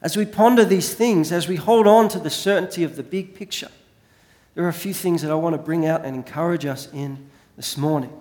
As 0.00 0.16
we 0.16 0.24
ponder 0.24 0.64
these 0.64 0.94
things, 0.94 1.30
as 1.30 1.46
we 1.46 1.56
hold 1.56 1.86
on 1.86 2.08
to 2.08 2.18
the 2.18 2.30
certainty 2.30 2.84
of 2.84 2.96
the 2.96 3.02
big 3.02 3.34
picture, 3.34 3.70
there 4.54 4.64
are 4.64 4.68
a 4.68 4.72
few 4.72 4.94
things 4.94 5.20
that 5.20 5.30
I 5.30 5.34
want 5.34 5.54
to 5.54 5.60
bring 5.60 5.84
out 5.84 6.06
and 6.06 6.16
encourage 6.16 6.64
us 6.64 6.88
in 6.94 7.28
this 7.56 7.76
morning. 7.76 8.12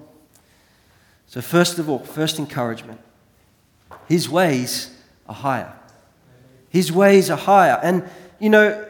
So, 1.27 1.41
first 1.41 1.79
of 1.79 1.89
all, 1.89 1.99
first 1.99 2.39
encouragement 2.39 2.99
His 4.07 4.29
ways 4.29 4.95
are 5.27 5.35
higher. 5.35 5.73
His 6.69 6.91
ways 6.91 7.29
are 7.29 7.37
higher. 7.37 7.79
And, 7.81 8.09
you 8.39 8.49
know, 8.49 8.85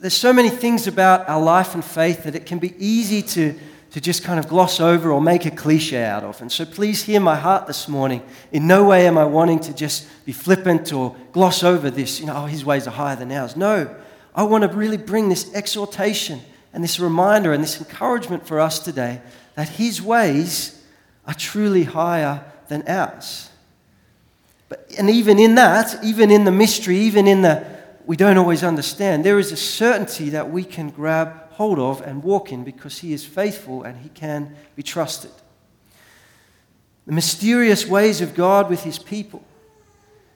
there's 0.00 0.14
so 0.14 0.32
many 0.32 0.50
things 0.50 0.86
about 0.86 1.28
our 1.28 1.40
life 1.40 1.74
and 1.74 1.84
faith 1.84 2.24
that 2.24 2.34
it 2.34 2.44
can 2.44 2.58
be 2.58 2.74
easy 2.76 3.22
to, 3.22 3.58
to 3.92 4.00
just 4.00 4.22
kind 4.24 4.38
of 4.38 4.48
gloss 4.48 4.80
over 4.80 5.10
or 5.10 5.20
make 5.22 5.46
a 5.46 5.50
cliche 5.50 6.04
out 6.04 6.24
of. 6.24 6.40
And 6.42 6.50
so 6.50 6.64
please 6.64 7.04
hear 7.04 7.20
my 7.20 7.36
heart 7.36 7.66
this 7.66 7.88
morning. 7.88 8.22
In 8.50 8.66
no 8.66 8.84
way 8.84 9.06
am 9.06 9.16
I 9.16 9.24
wanting 9.24 9.60
to 9.60 9.74
just 9.74 10.06
be 10.26 10.32
flippant 10.32 10.92
or 10.92 11.16
gloss 11.32 11.62
over 11.62 11.88
this, 11.88 12.20
you 12.20 12.26
know, 12.26 12.34
oh, 12.36 12.46
his 12.46 12.64
ways 12.64 12.86
are 12.86 12.90
higher 12.90 13.16
than 13.16 13.30
ours. 13.32 13.56
No, 13.56 13.94
I 14.34 14.42
want 14.42 14.62
to 14.62 14.68
really 14.68 14.96
bring 14.96 15.28
this 15.28 15.54
exhortation 15.54 16.40
and 16.72 16.82
this 16.82 16.98
reminder 16.98 17.52
and 17.52 17.62
this 17.62 17.78
encouragement 17.78 18.46
for 18.46 18.60
us 18.60 18.78
today 18.78 19.22
that 19.54 19.68
his 19.68 20.02
ways 20.02 20.81
are 21.26 21.34
truly 21.34 21.84
higher 21.84 22.44
than 22.68 22.86
ours. 22.88 23.50
But, 24.68 24.90
and 24.98 25.10
even 25.10 25.38
in 25.38 25.54
that, 25.56 26.02
even 26.02 26.30
in 26.30 26.44
the 26.44 26.50
mystery, 26.50 26.96
even 26.98 27.26
in 27.26 27.42
the 27.42 27.72
we 28.04 28.16
don't 28.16 28.38
always 28.38 28.64
understand, 28.64 29.24
there 29.24 29.38
is 29.38 29.52
a 29.52 29.56
certainty 29.56 30.30
that 30.30 30.50
we 30.50 30.64
can 30.64 30.90
grab 30.90 31.50
hold 31.52 31.78
of 31.78 32.00
and 32.00 32.22
walk 32.22 32.50
in 32.52 32.64
because 32.64 32.98
he 32.98 33.12
is 33.12 33.24
faithful 33.24 33.82
and 33.84 33.98
he 33.98 34.08
can 34.08 34.56
be 34.74 34.82
trusted. 34.82 35.30
The 37.06 37.12
mysterious 37.12 37.86
ways 37.86 38.20
of 38.20 38.34
God 38.34 38.68
with 38.68 38.82
his 38.82 38.98
people, 38.98 39.44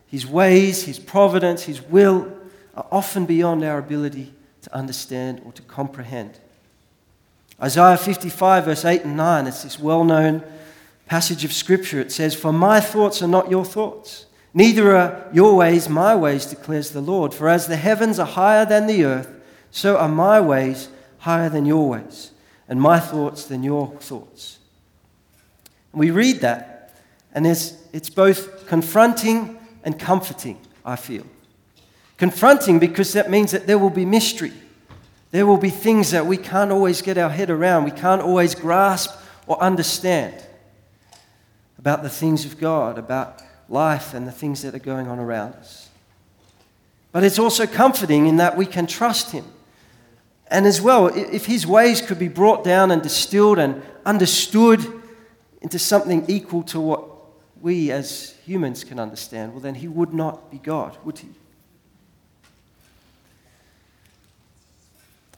his 0.06 0.26
ways, 0.26 0.84
his 0.84 0.98
providence, 0.98 1.64
his 1.64 1.82
will, 1.82 2.32
are 2.74 2.86
often 2.92 3.26
beyond 3.26 3.64
our 3.64 3.78
ability 3.78 4.32
to 4.62 4.74
understand 4.74 5.42
or 5.44 5.52
to 5.52 5.62
comprehend. 5.62 6.38
Isaiah 7.60 7.96
55, 7.96 8.64
verse 8.66 8.84
8 8.84 9.04
and 9.04 9.16
9, 9.16 9.46
it's 9.46 9.62
this 9.62 9.78
well 9.78 10.04
known 10.04 10.42
passage 11.06 11.44
of 11.44 11.52
Scripture. 11.52 12.00
It 12.00 12.12
says, 12.12 12.34
For 12.34 12.52
my 12.52 12.80
thoughts 12.80 13.22
are 13.22 13.28
not 13.28 13.50
your 13.50 13.64
thoughts, 13.64 14.26
neither 14.52 14.94
are 14.94 15.28
your 15.32 15.56
ways 15.56 15.88
my 15.88 16.14
ways, 16.14 16.46
declares 16.46 16.90
the 16.90 17.00
Lord. 17.00 17.32
For 17.32 17.48
as 17.48 17.66
the 17.66 17.76
heavens 17.76 18.18
are 18.18 18.26
higher 18.26 18.66
than 18.66 18.86
the 18.86 19.04
earth, 19.04 19.32
so 19.70 19.96
are 19.96 20.08
my 20.08 20.40
ways 20.40 20.88
higher 21.18 21.48
than 21.48 21.66
your 21.66 21.88
ways, 21.88 22.32
and 22.68 22.80
my 22.80 23.00
thoughts 23.00 23.44
than 23.44 23.62
your 23.62 23.88
thoughts. 24.00 24.58
And 25.92 26.00
we 26.00 26.10
read 26.10 26.40
that, 26.40 26.94
and 27.32 27.46
it's, 27.46 27.74
it's 27.92 28.10
both 28.10 28.66
confronting 28.66 29.58
and 29.84 29.98
comforting, 29.98 30.58
I 30.84 30.96
feel. 30.96 31.24
Confronting 32.16 32.78
because 32.78 33.12
that 33.12 33.30
means 33.30 33.52
that 33.52 33.66
there 33.66 33.78
will 33.78 33.90
be 33.90 34.04
mystery. 34.04 34.52
There 35.32 35.46
will 35.46 35.58
be 35.58 35.70
things 35.70 36.12
that 36.12 36.26
we 36.26 36.38
can't 36.38 36.72
always 36.72 37.02
get 37.02 37.18
our 37.18 37.28
head 37.28 37.50
around, 37.50 37.84
we 37.84 37.90
can't 37.90 38.22
always 38.22 38.54
grasp 38.54 39.14
or 39.46 39.60
understand 39.60 40.34
about 41.78 42.02
the 42.02 42.10
things 42.10 42.44
of 42.44 42.58
God, 42.58 42.98
about 42.98 43.42
life 43.68 44.14
and 44.14 44.26
the 44.26 44.32
things 44.32 44.62
that 44.62 44.74
are 44.74 44.78
going 44.78 45.08
on 45.08 45.18
around 45.18 45.54
us. 45.54 45.88
But 47.12 47.24
it's 47.24 47.38
also 47.38 47.66
comforting 47.66 48.26
in 48.26 48.36
that 48.36 48.56
we 48.56 48.66
can 48.66 48.86
trust 48.86 49.32
Him. 49.32 49.44
And 50.48 50.66
as 50.66 50.80
well, 50.80 51.08
if 51.08 51.46
His 51.46 51.66
ways 51.66 52.00
could 52.00 52.18
be 52.18 52.28
brought 52.28 52.62
down 52.62 52.90
and 52.90 53.02
distilled 53.02 53.58
and 53.58 53.82
understood 54.04 54.80
into 55.62 55.78
something 55.78 56.24
equal 56.28 56.62
to 56.64 56.80
what 56.80 57.04
we 57.60 57.90
as 57.90 58.36
humans 58.44 58.84
can 58.84 59.00
understand, 59.00 59.52
well, 59.52 59.60
then 59.60 59.74
He 59.74 59.88
would 59.88 60.12
not 60.12 60.50
be 60.50 60.58
God, 60.58 60.96
would 61.04 61.18
He? 61.18 61.28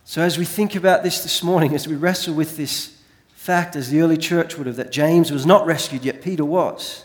So, 0.04 0.22
as 0.22 0.38
we 0.38 0.44
think 0.44 0.74
about 0.74 1.02
this 1.02 1.22
this 1.22 1.42
morning, 1.42 1.74
as 1.74 1.86
we 1.86 1.94
wrestle 1.94 2.34
with 2.34 2.56
this 2.56 2.97
fact, 3.38 3.76
as 3.76 3.88
the 3.88 4.00
early 4.00 4.16
church 4.16 4.58
would 4.58 4.66
have, 4.66 4.76
that 4.76 4.90
James 4.90 5.30
was 5.30 5.46
not 5.46 5.64
rescued, 5.64 6.04
yet 6.04 6.20
Peter 6.20 6.44
was, 6.44 7.04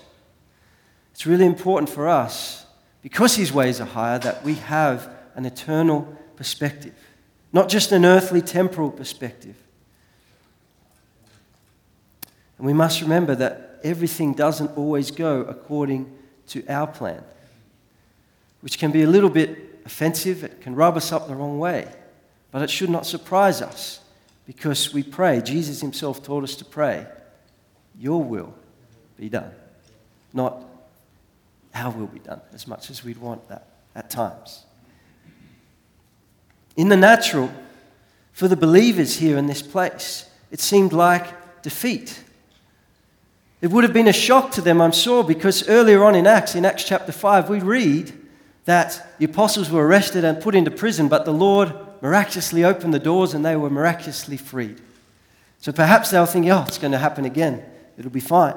it's 1.11 1.27
really 1.27 1.45
important 1.45 1.89
for 1.89 2.07
us, 2.07 2.65
because 3.03 3.35
his 3.35 3.53
ways 3.53 3.79
are 3.79 3.85
higher, 3.85 4.17
that 4.17 4.43
we 4.43 4.55
have 4.55 5.09
an 5.35 5.45
eternal 5.45 6.17
perspective, 6.35 6.95
not 7.53 7.69
just 7.69 7.91
an 7.91 8.03
earthly, 8.03 8.41
temporal 8.41 8.89
perspective. 8.89 9.55
And 12.57 12.65
we 12.65 12.73
must 12.73 13.01
remember 13.01 13.35
that 13.35 13.79
everything 13.83 14.33
doesn't 14.33 14.75
always 14.75 15.11
go 15.11 15.41
according 15.41 16.11
to 16.47 16.65
our 16.67 16.87
plan, 16.87 17.23
which 18.61 18.79
can 18.79 18.91
be 18.91 19.03
a 19.03 19.07
little 19.07 19.29
bit 19.29 19.81
offensive, 19.85 20.43
it 20.43 20.61
can 20.61 20.73
rub 20.73 20.97
us 20.97 21.11
up 21.11 21.27
the 21.27 21.35
wrong 21.35 21.59
way. 21.59 21.87
But 22.49 22.63
it 22.63 22.71
should 22.71 22.89
not 22.89 23.05
surprise 23.05 23.61
us 23.61 23.99
because 24.45 24.93
we 24.93 25.03
pray. 25.03 25.41
Jesus 25.41 25.81
himself 25.81 26.23
taught 26.23 26.43
us 26.43 26.55
to 26.55 26.65
pray, 26.65 27.07
Your 27.97 28.23
will 28.23 28.53
be 29.17 29.29
done, 29.29 29.51
not 30.33 30.61
our 31.73 31.91
will 31.91 32.07
be 32.07 32.19
done, 32.19 32.41
as 32.53 32.67
much 32.67 32.89
as 32.89 33.03
we'd 33.03 33.17
want 33.17 33.47
that 33.49 33.67
at 33.95 34.09
times. 34.09 34.65
In 36.75 36.89
the 36.89 36.97
natural, 36.97 37.51
for 38.31 38.47
the 38.47 38.55
believers 38.55 39.17
here 39.17 39.37
in 39.37 39.47
this 39.47 39.61
place, 39.61 40.29
it 40.51 40.59
seemed 40.59 40.93
like 40.93 41.61
defeat. 41.61 42.23
It 43.61 43.71
would 43.71 43.83
have 43.83 43.93
been 43.93 44.07
a 44.07 44.13
shock 44.13 44.51
to 44.53 44.61
them, 44.61 44.81
I'm 44.81 44.91
sure, 44.91 45.23
because 45.23 45.69
earlier 45.69 46.03
on 46.03 46.15
in 46.15 46.27
Acts, 46.27 46.55
in 46.55 46.65
Acts 46.65 46.83
chapter 46.83 47.11
5, 47.11 47.49
we 47.49 47.59
read 47.59 48.11
that 48.65 49.17
the 49.19 49.25
apostles 49.25 49.69
were 49.69 49.85
arrested 49.85 50.23
and 50.23 50.41
put 50.41 50.55
into 50.55 50.71
prison, 50.71 51.07
but 51.07 51.25
the 51.25 51.33
Lord 51.33 51.73
miraculously 52.03 52.65
opened 52.65 52.93
the 52.93 52.99
doors 52.99 53.33
and 53.33 53.45
they 53.45 53.55
were 53.55 53.69
miraculously 53.69 54.35
freed. 54.35 54.81
So 55.59 55.71
perhaps 55.71 56.11
they 56.11 56.19
were 56.19 56.25
thinking, 56.25 56.51
oh, 56.51 56.65
it's 56.67 56.77
going 56.77 56.91
to 56.91 56.97
happen 56.97 57.23
again. 57.23 57.63
It'll 57.97 58.11
be 58.11 58.19
fine. 58.19 58.55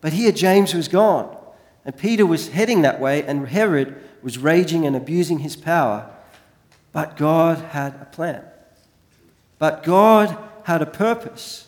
But 0.00 0.12
here 0.12 0.30
James 0.30 0.72
was 0.74 0.86
gone. 0.86 1.36
And 1.84 1.96
Peter 1.96 2.24
was 2.24 2.50
heading 2.50 2.82
that 2.82 3.00
way, 3.00 3.24
and 3.24 3.48
Herod 3.48 3.96
was 4.22 4.38
raging 4.38 4.86
and 4.86 4.94
abusing 4.94 5.40
his 5.40 5.56
power. 5.56 6.08
But 6.92 7.16
God 7.16 7.58
had 7.58 7.94
a 7.94 8.04
plan. 8.04 8.44
But 9.58 9.82
God 9.82 10.38
had 10.62 10.80
a 10.80 10.86
purpose. 10.86 11.66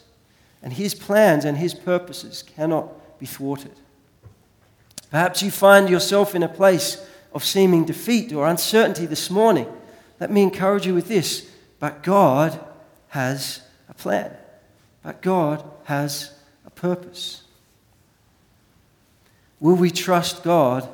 And 0.62 0.72
his 0.72 0.94
plans 0.94 1.44
and 1.44 1.58
his 1.58 1.74
purposes 1.74 2.44
cannot 2.44 3.18
be 3.18 3.26
thwarted. 3.26 3.72
Perhaps 5.10 5.42
you 5.42 5.50
find 5.50 5.90
yourself 5.90 6.36
in 6.36 6.44
a 6.44 6.48
place 6.48 7.04
of 7.32 7.44
seeming 7.44 7.84
defeat 7.84 8.32
or 8.32 8.46
uncertainty 8.46 9.06
this 9.06 9.28
morning. 9.28 9.66
Let 10.20 10.30
me 10.30 10.42
encourage 10.42 10.86
you 10.86 10.94
with 10.94 11.08
this. 11.08 11.50
But 11.78 12.02
God 12.02 12.60
has 13.08 13.62
a 13.88 13.94
plan. 13.94 14.36
But 15.02 15.22
God 15.22 15.64
has 15.84 16.32
a 16.66 16.70
purpose. 16.70 17.42
Will 19.58 19.74
we 19.74 19.90
trust 19.90 20.42
God 20.42 20.88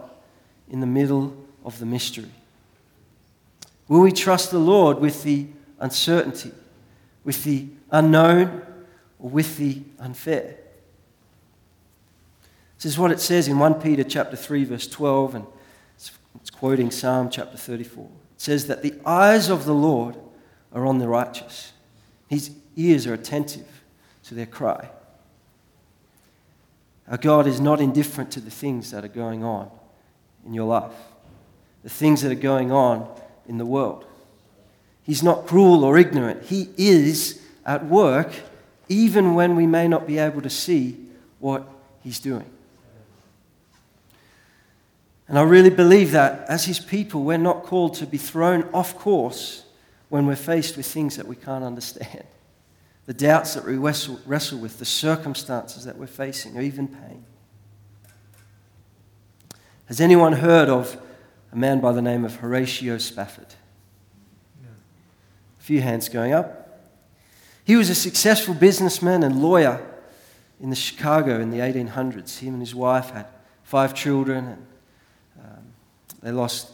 in 0.71 0.81
the 0.81 0.87
middle 0.87 1.37
of 1.65 1.79
the 1.81 1.87
mystery? 1.87 2.31
Will 3.89 4.01
we 4.01 4.13
trust 4.13 4.51
the 4.51 4.59
Lord 4.59 4.99
with 4.99 5.23
the 5.23 5.47
uncertainty, 5.79 6.53
with 7.25 7.45
the 7.45 7.67
unknown, 7.91 8.63
or 9.19 9.31
with 9.31 9.57
the 9.59 9.83
unfair? 9.99 10.57
This 12.77 12.87
is 12.87 12.99
what 12.99 13.11
it 13.11 13.21
says 13.21 13.49
in 13.49 13.59
1 13.59 13.75
Peter 13.81 14.05
chapter 14.05 14.37
3 14.37 14.65
verse 14.65 14.87
12 14.87 15.35
and 15.37 15.47
it's 15.97 16.51
quoting 16.51 16.91
Psalm 16.91 17.31
chapter 17.31 17.57
34. 17.57 18.09
Says 18.37 18.67
that 18.67 18.83
the 18.83 18.95
eyes 19.05 19.49
of 19.49 19.65
the 19.65 19.75
Lord 19.75 20.17
are 20.73 20.87
on 20.87 20.99
the 20.99 21.09
righteous, 21.09 21.73
his 22.29 22.51
ears 22.77 23.07
are 23.07 23.15
attentive 23.15 23.67
to 24.25 24.35
their 24.35 24.47
cry. 24.47 24.91
Our 27.09 27.17
God 27.17 27.47
is 27.47 27.61
not 27.61 27.81
indifferent 27.81 28.33
to 28.33 28.41
the 28.41 28.51
things 28.51 28.91
that 28.91 29.05
are 29.05 29.09
going 29.09 29.45
on 29.45 29.71
in 30.45 30.53
your 30.53 30.67
life, 30.67 30.93
the 31.83 31.89
things 31.89 32.23
that 32.23 32.33
are 32.33 32.35
going 32.35 32.73
on 32.73 33.09
in 33.47 33.59
the 33.59 33.67
world. 33.67 34.05
He's 35.03 35.23
not 35.23 35.47
cruel 35.47 35.85
or 35.85 35.97
ignorant. 35.97 36.45
He 36.45 36.69
is 36.77 37.41
at 37.65 37.87
work 37.87 38.33
even 38.89 39.35
when 39.35 39.57
we 39.57 39.67
may 39.67 39.89
not 39.89 40.07
be 40.07 40.19
able 40.19 40.43
to 40.43 40.51
see 40.51 40.97
what 41.39 41.67
He's 42.03 42.19
doing. 42.19 42.51
And 45.29 45.39
I 45.39 45.43
really 45.43 45.71
believe 45.71 46.13
that 46.13 46.49
as 46.49 46.65
His 46.65 46.79
people, 46.79 47.25
we're 47.25 47.39
not 47.39 47.65
called 47.65 47.95
to 47.95 48.07
be 48.07 48.19
thrown 48.19 48.69
off 48.73 48.97
course 48.97 49.65
when 50.09 50.27
we're 50.27 50.37
faced 50.37 50.77
with 50.77 50.87
things 50.87 51.17
that 51.17 51.27
we 51.27 51.37
can't 51.37 51.65
understand. 51.65 52.25
The 53.07 53.15
doubts 53.15 53.55
that 53.55 53.65
we 53.65 53.77
wrestle, 53.77 54.21
wrestle 54.27 54.59
with, 54.59 54.79
the 54.79 54.85
circumstances 54.85 55.85
that 55.85 55.97
we're 55.97 56.07
facing, 56.07 56.57
or 56.57 56.61
even 56.61 56.89
pain. 56.89 57.25
Has 59.87 60.01
anyone 60.01 60.35
heard 60.35 60.69
of 60.69 61.01
a 61.53 61.57
man 61.57 61.81
by 61.81 61.93
the 61.93 62.03
name 62.03 62.25
of 62.25 62.37
Horatio 62.37 62.99
Spafford? 62.99 63.55
A 64.65 65.63
few 65.63 65.81
hands 65.81 66.09
going 66.09 66.33
up. 66.33 66.63
He 67.65 67.75
was 67.75 67.91
a 67.91 67.95
successful 67.95 68.55
businessman 68.55 69.25
and 69.25 69.43
lawyer 69.43 69.85
in 70.61 70.71
the 70.71 70.77
Chicago 70.77 71.41
in 71.41 71.51
the 71.51 71.59
1800s. 71.59 72.39
Him 72.39 72.55
and 72.55 72.63
his 72.63 72.75
wife 72.75 73.11
had 73.11 73.27
five 73.65 73.95
children, 73.95 74.47
and 74.47 74.67
they 76.27 76.33
lost 76.33 76.73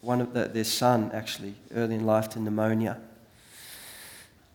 one 0.00 0.20
of 0.20 0.34
the, 0.34 0.46
their 0.48 0.64
son 0.64 1.12
actually 1.14 1.54
early 1.72 1.94
in 1.94 2.04
life 2.04 2.28
to 2.30 2.40
pneumonia. 2.40 3.00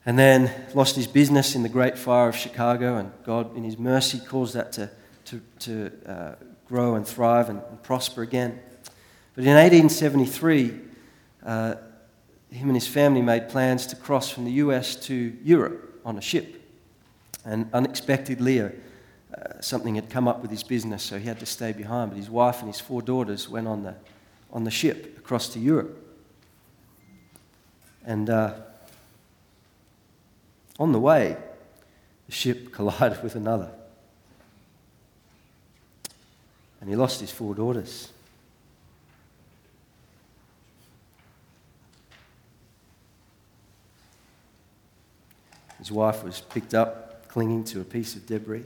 And 0.05 0.19
then 0.19 0.51
lost 0.73 0.97
his 0.97 1.07
business 1.07 1.55
in 1.55 1.63
the 1.63 1.69
Great 1.69 1.97
Fire 1.97 2.27
of 2.27 2.35
Chicago, 2.35 2.97
and 2.97 3.13
God, 3.23 3.55
in 3.55 3.63
His 3.63 3.77
mercy, 3.77 4.19
caused 4.19 4.53
that 4.55 4.73
to, 4.73 4.89
to, 5.23 5.41
to 5.59 5.91
uh, 6.05 6.35
grow 6.65 6.95
and 6.95 7.07
thrive 7.07 7.47
and, 7.47 7.61
and, 7.69 7.81
prosper 7.83 8.21
again. 8.21 8.59
But 9.33 9.45
in 9.45 9.53
1873, 9.53 10.77
uh, 11.45 11.75
him 12.51 12.67
and 12.67 12.75
his 12.75 12.87
family 12.87 13.21
made 13.21 13.47
plans 13.47 13.85
to 13.87 13.95
cross 13.95 14.29
from 14.29 14.43
the 14.43 14.51
US 14.51 14.97
to 15.05 15.37
Europe 15.41 16.01
on 16.03 16.17
a 16.17 16.21
ship. 16.21 16.61
And 17.45 17.69
unexpectedly, 17.71 18.59
uh, 18.59 18.69
something 19.61 19.95
had 19.95 20.09
come 20.09 20.27
up 20.27 20.41
with 20.41 20.51
his 20.51 20.63
business, 20.63 21.03
so 21.03 21.17
he 21.17 21.27
had 21.27 21.39
to 21.39 21.45
stay 21.45 21.71
behind. 21.71 22.11
But 22.11 22.17
his 22.17 22.29
wife 22.29 22.59
and 22.59 22.67
his 22.67 22.81
four 22.81 23.01
daughters 23.01 23.47
went 23.47 23.69
on 23.69 23.83
the, 23.83 23.95
on 24.51 24.63
the 24.63 24.71
ship 24.71 25.17
across 25.17 25.49
to 25.49 25.59
Europe. 25.59 26.03
And 28.05 28.29
uh, 28.29 28.53
on 30.79 30.91
the 30.91 30.99
way, 30.99 31.37
the 32.25 32.31
ship 32.31 32.71
collided 32.71 33.21
with 33.23 33.35
another. 33.35 33.71
And 36.79 36.89
he 36.89 36.95
lost 36.95 37.19
his 37.19 37.31
four 37.31 37.55
daughters. 37.55 38.09
His 45.79 45.91
wife 45.91 46.23
was 46.23 46.41
picked 46.41 46.73
up 46.73 47.27
clinging 47.27 47.63
to 47.65 47.81
a 47.81 47.83
piece 47.83 48.15
of 48.15 48.25
debris. 48.25 48.65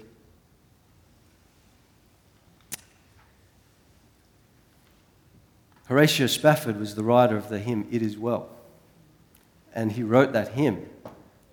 Horatio 5.85 6.27
Spafford 6.27 6.79
was 6.79 6.95
the 6.95 7.03
writer 7.03 7.35
of 7.35 7.49
the 7.49 7.59
hymn 7.59 7.87
It 7.91 8.01
Is 8.01 8.17
Well. 8.17 8.49
And 9.73 9.91
he 9.91 10.03
wrote 10.03 10.33
that 10.33 10.49
hymn 10.49 10.89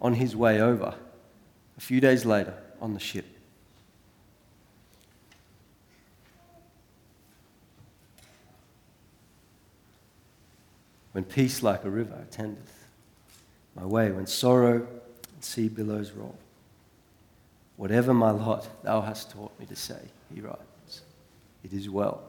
on 0.00 0.14
his 0.14 0.36
way 0.36 0.60
over 0.60 0.94
a 1.76 1.80
few 1.80 2.00
days 2.00 2.24
later 2.24 2.54
on 2.80 2.94
the 2.94 3.00
ship. 3.00 3.24
When 11.12 11.24
peace 11.24 11.62
like 11.62 11.84
a 11.84 11.90
river 11.90 12.16
attendeth 12.22 12.86
my 13.74 13.84
way, 13.84 14.10
when 14.10 14.26
sorrow 14.26 14.86
and 15.34 15.44
sea 15.44 15.68
billows 15.68 16.12
roll. 16.12 16.36
Whatever 17.76 18.12
my 18.12 18.30
lot, 18.30 18.68
thou 18.84 19.00
hast 19.00 19.30
taught 19.30 19.58
me 19.58 19.66
to 19.66 19.76
say, 19.76 20.00
he 20.32 20.40
writes. 20.40 21.02
It 21.64 21.72
is 21.72 21.88
well. 21.88 22.22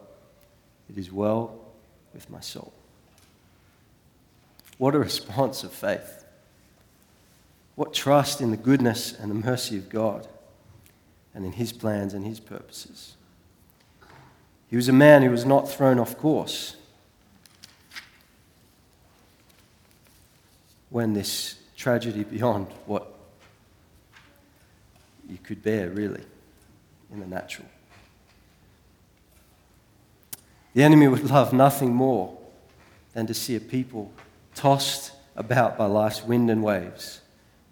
It 0.88 0.98
is 0.98 1.12
well 1.12 1.59
with 2.12 2.30
my 2.30 2.40
soul. 2.40 2.72
What 4.78 4.94
a 4.94 4.98
response 4.98 5.62
of 5.62 5.72
faith. 5.72 6.24
What 7.74 7.92
trust 7.94 8.40
in 8.40 8.50
the 8.50 8.56
goodness 8.56 9.12
and 9.18 9.30
the 9.30 9.34
mercy 9.34 9.76
of 9.76 9.88
God 9.88 10.26
and 11.34 11.44
in 11.44 11.52
his 11.52 11.72
plans 11.72 12.14
and 12.14 12.26
his 12.26 12.40
purposes. 12.40 13.16
He 14.68 14.76
was 14.76 14.88
a 14.88 14.92
man 14.92 15.22
who 15.22 15.30
was 15.30 15.44
not 15.44 15.68
thrown 15.68 15.98
off 15.98 16.16
course 16.16 16.76
when 20.90 21.14
this 21.14 21.56
tragedy 21.76 22.24
beyond 22.24 22.66
what 22.86 23.14
you 25.28 25.38
could 25.38 25.62
bear, 25.62 25.88
really, 25.90 26.22
in 27.12 27.20
the 27.20 27.26
natural. 27.26 27.68
The 30.74 30.82
enemy 30.82 31.08
would 31.08 31.28
love 31.28 31.52
nothing 31.52 31.94
more 31.94 32.36
than 33.12 33.26
to 33.26 33.34
see 33.34 33.56
a 33.56 33.60
people 33.60 34.12
tossed 34.54 35.12
about 35.36 35.76
by 35.76 35.86
life's 35.86 36.22
wind 36.22 36.50
and 36.50 36.62
waves 36.62 37.20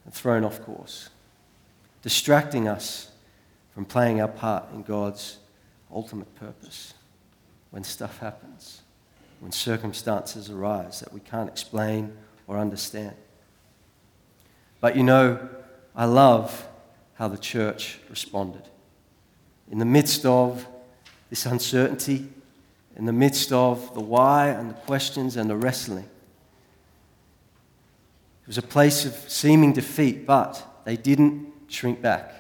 and 0.05 0.13
thrown 0.13 0.45
off 0.45 0.61
course, 0.63 1.11
distracting 2.03 2.67
us 2.67 3.11
from 3.75 3.85
playing 3.85 4.21
our 4.21 4.29
part 4.29 4.65
in 4.73 4.83
God's 4.83 5.39
ultimate 5.93 6.35
purpose 6.35 6.95
when 7.71 7.85
stuff 7.85 8.19
happens, 8.19 8.83
when 9.41 9.53
circumstances 9.53 10.51
arise 10.51 11.01
that 11.01 11.13
we 11.13 11.21
can't 11.21 11.49
explain 11.49 12.17
or 12.47 12.59
understand. 12.59 13.15
But 14.81 14.97
you 14.97 15.03
know, 15.03 15.49
I 15.95 16.07
love 16.07 16.67
how 17.15 17.29
the 17.29 17.39
church 17.39 17.99
responded. 18.09 18.63
In 19.71 19.79
the 19.79 19.85
midst 19.85 20.25
of 20.25 20.67
this 21.31 21.45
uncertainty, 21.47 22.29
in 22.99 23.07
the 23.07 23.13
midst 23.13 23.53
of 23.53 23.95
the 23.95 24.01
why 24.01 24.49
and 24.49 24.71
the 24.71 24.75
questions 24.75 25.37
and 25.37 25.49
the 25.49 25.57
wrestling, 25.57 26.05
it 28.43 28.47
was 28.47 28.59
a 28.59 28.63
place 28.63 29.05
of 29.05 29.15
seeming 29.29 29.73
defeat, 29.73 30.27
but 30.27 30.83
they 30.85 30.97
didn't 30.97 31.53
shrink 31.69 32.03
back. 32.03 32.35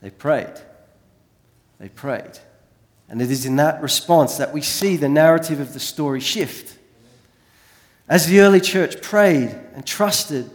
They 0.00 0.10
prayed. 0.10 0.54
They 1.78 1.90
prayed. 1.90 2.38
And 3.08 3.20
it 3.20 3.30
is 3.30 3.44
in 3.44 3.56
that 3.56 3.82
response 3.82 4.36
that 4.38 4.52
we 4.52 4.62
see 4.62 4.96
the 4.96 5.08
narrative 5.08 5.60
of 5.60 5.74
the 5.74 5.80
story 5.80 6.20
shift. 6.20 6.78
As 8.08 8.26
the 8.26 8.40
early 8.40 8.60
church 8.60 9.02
prayed 9.02 9.54
and 9.74 9.84
trusted 9.84 10.50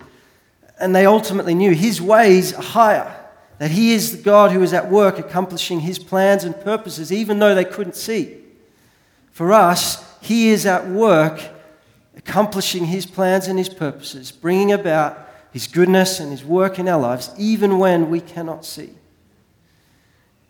and 0.80 0.96
they 0.96 1.06
ultimately 1.06 1.54
knew 1.54 1.72
his 1.72 2.02
ways 2.02 2.54
are 2.54 2.64
higher, 2.64 3.16
that 3.60 3.72
he 3.72 3.94
is 3.94 4.16
the 4.16 4.24
God 4.24 4.52
who 4.52 4.62
is 4.64 4.74
at 4.74 4.90
work 4.90 5.20
accomplishing 5.20 5.82
his 5.82 6.00
plans 6.00 6.44
and 6.44 6.60
purposes, 6.62 7.14
even 7.14 7.40
though 7.40 7.56
they 7.56 7.66
couldn't 7.66 7.96
see. 7.96 8.42
For 9.36 9.52
us, 9.52 10.02
he 10.22 10.48
is 10.48 10.66
at 10.66 10.88
work 10.88 11.42
accomplishing 12.16 12.86
his 12.86 13.06
plans 13.06 13.48
and 13.48 13.60
his 13.60 13.68
purposes, 13.68 14.32
bringing 14.32 14.72
about 14.72 15.30
his 15.52 15.68
goodness 15.68 16.22
and 16.22 16.32
his 16.32 16.46
work 16.46 16.80
in 16.80 16.88
our 16.88 17.02
lives, 17.02 17.32
even 17.38 17.78
when 17.78 18.10
we 18.10 18.22
cannot 18.22 18.64
see. 18.64 18.92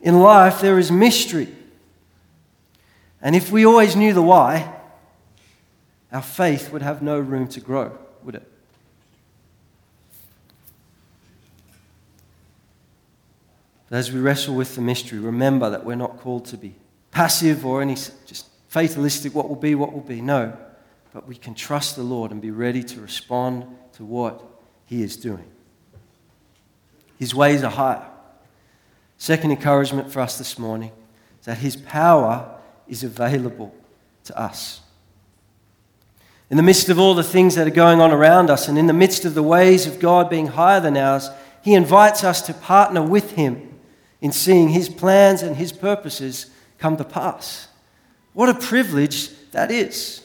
In 0.02 0.20
life, 0.20 0.62
there 0.62 0.78
is 0.78 0.92
mystery. 0.92 1.48
And 3.24 3.36
if 3.36 3.52
we 3.52 3.66
always 3.66 3.96
knew 3.96 4.14
the 4.14 4.22
why, 4.22 4.72
our 6.12 6.22
faith 6.22 6.72
would 6.72 6.84
have 6.84 7.02
no 7.02 7.18
room 7.18 7.48
to 7.48 7.60
grow, 7.60 7.98
would 8.22 8.36
it? 8.36 8.52
But 13.90 13.98
as 13.98 14.12
we 14.12 14.20
wrestle 14.20 14.54
with 14.54 14.76
the 14.76 14.82
mystery, 14.82 15.18
remember 15.18 15.72
that 15.72 15.84
we're 15.84 15.96
not 15.96 16.20
called 16.20 16.46
to 16.46 16.58
be 16.58 16.76
passive 17.10 17.66
or 17.66 17.82
any 17.82 17.96
just 17.96 18.46
fatalistic, 18.76 19.34
what 19.34 19.48
will 19.48 19.56
be, 19.56 19.74
what 19.74 19.94
will 19.94 20.02
be. 20.02 20.20
No. 20.20 20.58
But 21.14 21.26
we 21.28 21.36
can 21.36 21.56
trust 21.56 21.96
the 21.96 22.04
Lord 22.04 22.32
and 22.32 22.42
be 22.42 22.52
ready 22.52 22.84
to 22.84 23.00
respond 23.00 23.66
to 23.94 24.04
what 24.04 24.44
He 24.86 25.02
is 25.02 25.16
doing. 25.16 25.46
His 27.18 27.34
ways 27.34 27.64
are 27.64 27.72
higher. 27.72 28.06
Second 29.18 29.52
encouragement 29.52 30.12
for 30.12 30.20
us 30.20 30.38
this 30.38 30.60
morning 30.60 30.92
is 31.40 31.46
that 31.46 31.60
His 31.60 31.78
power 31.78 32.60
is 32.86 33.02
available 33.02 33.74
to 34.26 34.38
us. 34.38 34.82
In 36.50 36.58
the 36.58 36.64
midst 36.64 36.90
of 36.90 37.00
all 37.00 37.16
the 37.16 37.24
things 37.24 37.56
that 37.56 37.66
are 37.66 37.72
going 37.72 38.02
on 38.02 38.12
around 38.12 38.50
us, 38.50 38.68
and 38.68 38.78
in 38.78 38.88
the 38.88 38.94
midst 38.94 39.24
of 39.24 39.36
the 39.36 39.42
ways 39.42 39.88
of 39.88 40.02
God 40.02 40.30
being 40.30 40.48
higher 40.48 40.82
than 40.82 40.98
ours, 40.98 41.30
He 41.64 41.74
invites 41.74 42.26
us 42.26 42.42
to 42.44 42.54
partner 42.54 43.02
with 43.02 43.32
Him 43.32 43.76
in 44.26 44.32
seeing 44.32 44.70
his 44.70 44.90
plans 44.90 45.44
and 45.44 45.56
his 45.56 45.72
purposes 45.72 46.48
come 46.80 46.98
to 46.98 47.04
pass. 47.04 47.68
What 48.36 48.50
a 48.50 48.54
privilege 48.54 49.30
that 49.52 49.72
is. 49.72 50.22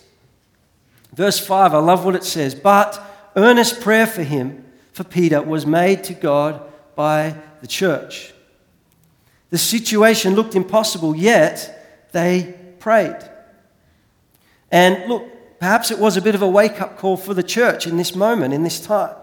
Verse 1.14 1.38
5, 1.38 1.75
I 1.75 1.79
love 1.79 2.05
what 2.05 2.16
it 2.16 2.25
says. 2.25 2.55
But 2.55 3.01
earnest 3.37 3.81
prayer 3.81 4.07
for 4.07 4.23
him, 4.23 4.64
for 4.92 5.05
Peter, 5.05 5.40
was 5.40 5.64
made 5.64 6.05
to 6.05 6.14
God 6.14 6.61
by 6.94 7.37
the 7.61 7.66
church. 7.66 8.35
The 9.51 9.59
situation 9.59 10.35
looked 10.35 10.55
impossible, 10.55 11.14
yet 11.16 12.09
they 12.12 12.55
prayed. 12.81 13.18
And 14.73 15.09
look, 15.09 15.59
perhaps 15.61 15.90
it 15.92 15.99
was 15.99 16.16
a 16.16 16.23
bit 16.23 16.35
of 16.35 16.42
a 16.42 16.49
wake 16.49 16.81
up 16.81 16.99
call 16.99 17.16
for 17.16 17.33
the 17.33 17.42
church 17.42 17.87
in 17.87 17.96
this 17.96 18.14
moment, 18.14 18.53
in 18.53 18.64
this 18.64 18.85
time, 18.85 19.14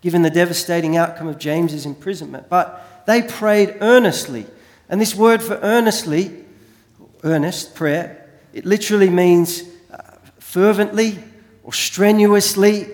given 0.00 0.22
the 0.22 0.30
devastating 0.30 0.96
outcome 0.96 1.26
of 1.26 1.38
James's 1.38 1.86
imprisonment. 1.86 2.48
But 2.48 3.04
they 3.06 3.22
prayed 3.22 3.78
earnestly. 3.80 4.46
And 4.88 5.00
this 5.00 5.14
word 5.14 5.42
for 5.42 5.58
earnestly, 5.62 6.44
earnest 7.24 7.74
prayer, 7.74 8.17
it 8.52 8.64
literally 8.64 9.10
means 9.10 9.62
uh, 9.92 10.00
fervently 10.38 11.18
or 11.62 11.72
strenuously. 11.72 12.88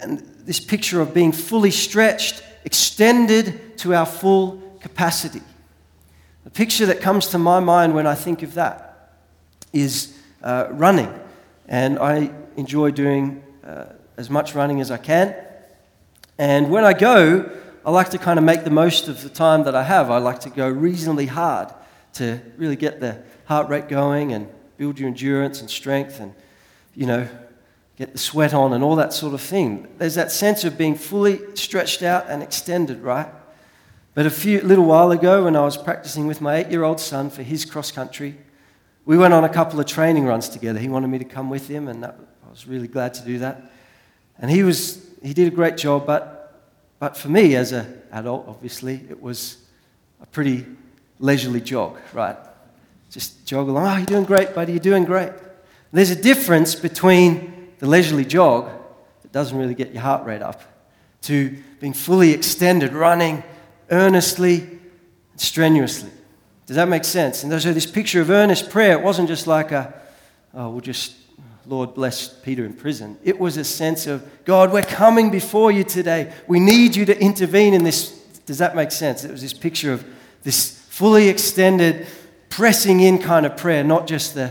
And 0.00 0.20
this 0.44 0.60
picture 0.60 1.00
of 1.00 1.12
being 1.12 1.32
fully 1.32 1.70
stretched, 1.70 2.42
extended 2.64 3.78
to 3.78 3.94
our 3.94 4.06
full 4.06 4.78
capacity. 4.80 5.42
The 6.44 6.50
picture 6.50 6.86
that 6.86 7.00
comes 7.00 7.28
to 7.28 7.38
my 7.38 7.60
mind 7.60 7.94
when 7.94 8.06
I 8.06 8.14
think 8.14 8.42
of 8.42 8.54
that 8.54 9.12
is 9.72 10.16
uh, 10.42 10.68
running. 10.70 11.12
And 11.68 11.98
I 11.98 12.30
enjoy 12.56 12.92
doing 12.92 13.42
uh, 13.64 13.86
as 14.16 14.30
much 14.30 14.54
running 14.54 14.80
as 14.80 14.90
I 14.90 14.96
can. 14.96 15.34
And 16.38 16.70
when 16.70 16.84
I 16.84 16.92
go, 16.92 17.50
I 17.84 17.90
like 17.90 18.10
to 18.10 18.18
kind 18.18 18.38
of 18.38 18.44
make 18.44 18.64
the 18.64 18.70
most 18.70 19.08
of 19.08 19.22
the 19.22 19.28
time 19.28 19.64
that 19.64 19.74
I 19.74 19.82
have. 19.82 20.10
I 20.10 20.18
like 20.18 20.40
to 20.40 20.50
go 20.50 20.68
reasonably 20.68 21.26
hard 21.26 21.72
to 22.14 22.40
really 22.56 22.76
get 22.76 23.00
the 23.00 23.22
heart 23.44 23.68
rate 23.68 23.88
going 23.88 24.32
and 24.32 24.48
build 24.76 24.98
your 24.98 25.08
endurance 25.08 25.60
and 25.60 25.70
strength 25.70 26.20
and, 26.20 26.34
you 26.94 27.06
know, 27.06 27.28
get 27.96 28.12
the 28.12 28.18
sweat 28.18 28.52
on 28.52 28.72
and 28.72 28.84
all 28.84 28.96
that 28.96 29.12
sort 29.12 29.34
of 29.34 29.40
thing. 29.40 29.88
There's 29.98 30.16
that 30.16 30.30
sense 30.30 30.64
of 30.64 30.76
being 30.76 30.94
fully 30.94 31.40
stretched 31.54 32.02
out 32.02 32.26
and 32.28 32.42
extended, 32.42 33.00
right? 33.00 33.28
But 34.14 34.26
a 34.26 34.30
few 34.30 34.60
little 34.62 34.84
while 34.84 35.10
ago, 35.12 35.44
when 35.44 35.56
I 35.56 35.64
was 35.64 35.76
practicing 35.76 36.26
with 36.26 36.40
my 36.40 36.56
eight-year-old 36.56 37.00
son 37.00 37.30
for 37.30 37.42
his 37.42 37.64
cross 37.64 37.90
country, 37.90 38.36
we 39.04 39.16
went 39.16 39.34
on 39.34 39.44
a 39.44 39.48
couple 39.48 39.78
of 39.78 39.86
training 39.86 40.24
runs 40.24 40.48
together. 40.48 40.78
He 40.78 40.88
wanted 40.88 41.08
me 41.08 41.18
to 41.18 41.24
come 41.24 41.48
with 41.48 41.68
him, 41.68 41.86
and 41.88 42.02
that, 42.02 42.18
I 42.46 42.50
was 42.50 42.66
really 42.66 42.88
glad 42.88 43.14
to 43.14 43.24
do 43.24 43.38
that. 43.38 43.70
And 44.38 44.50
he 44.50 44.62
was 44.62 45.06
he 45.22 45.32
did 45.32 45.48
a 45.48 45.54
great 45.54 45.76
job, 45.76 46.06
but 46.06 46.62
but 46.98 47.16
for 47.16 47.28
me 47.28 47.56
as 47.56 47.72
an 47.72 48.02
adult, 48.10 48.48
obviously, 48.48 49.06
it 49.08 49.20
was 49.20 49.58
a 50.20 50.26
pretty 50.26 50.66
leisurely 51.18 51.60
jog, 51.60 51.98
right? 52.12 52.36
Just 53.16 53.46
jog 53.46 53.66
along. 53.70 53.86
Oh, 53.86 53.96
you're 53.96 54.04
doing 54.04 54.24
great, 54.24 54.54
buddy. 54.54 54.72
You're 54.72 54.78
doing 54.78 55.06
great. 55.06 55.32
There's 55.90 56.10
a 56.10 56.22
difference 56.22 56.74
between 56.74 57.72
the 57.78 57.86
leisurely 57.86 58.26
jog 58.26 58.70
that 59.22 59.32
doesn't 59.32 59.56
really 59.56 59.72
get 59.74 59.94
your 59.94 60.02
heart 60.02 60.26
rate 60.26 60.42
up 60.42 60.60
to 61.22 61.56
being 61.80 61.94
fully 61.94 62.32
extended, 62.32 62.92
running 62.92 63.42
earnestly, 63.90 64.60
and 64.60 65.40
strenuously. 65.40 66.10
Does 66.66 66.76
that 66.76 66.90
make 66.90 67.04
sense? 67.04 67.42
And 67.42 67.62
so 67.62 67.72
this 67.72 67.86
picture 67.86 68.20
of 68.20 68.28
earnest 68.28 68.68
prayer, 68.68 68.98
it 68.98 69.02
wasn't 69.02 69.28
just 69.28 69.46
like 69.46 69.72
a, 69.72 69.94
oh, 70.52 70.68
we'll 70.68 70.82
just, 70.82 71.16
Lord 71.64 71.94
bless 71.94 72.28
Peter 72.28 72.66
in 72.66 72.74
prison. 72.74 73.16
It 73.24 73.38
was 73.38 73.56
a 73.56 73.64
sense 73.64 74.06
of, 74.06 74.28
God, 74.44 74.74
we're 74.74 74.82
coming 74.82 75.30
before 75.30 75.72
you 75.72 75.84
today. 75.84 76.34
We 76.46 76.60
need 76.60 76.94
you 76.94 77.06
to 77.06 77.18
intervene 77.18 77.72
in 77.72 77.82
this. 77.82 78.10
Does 78.44 78.58
that 78.58 78.76
make 78.76 78.90
sense? 78.90 79.24
It 79.24 79.30
was 79.30 79.40
this 79.40 79.54
picture 79.54 79.94
of 79.94 80.04
this 80.42 80.82
fully 80.90 81.28
extended, 81.28 82.06
pressing 82.56 83.00
in 83.00 83.18
kind 83.18 83.44
of 83.44 83.54
prayer, 83.54 83.84
not 83.84 84.06
just 84.06 84.34
the, 84.34 84.50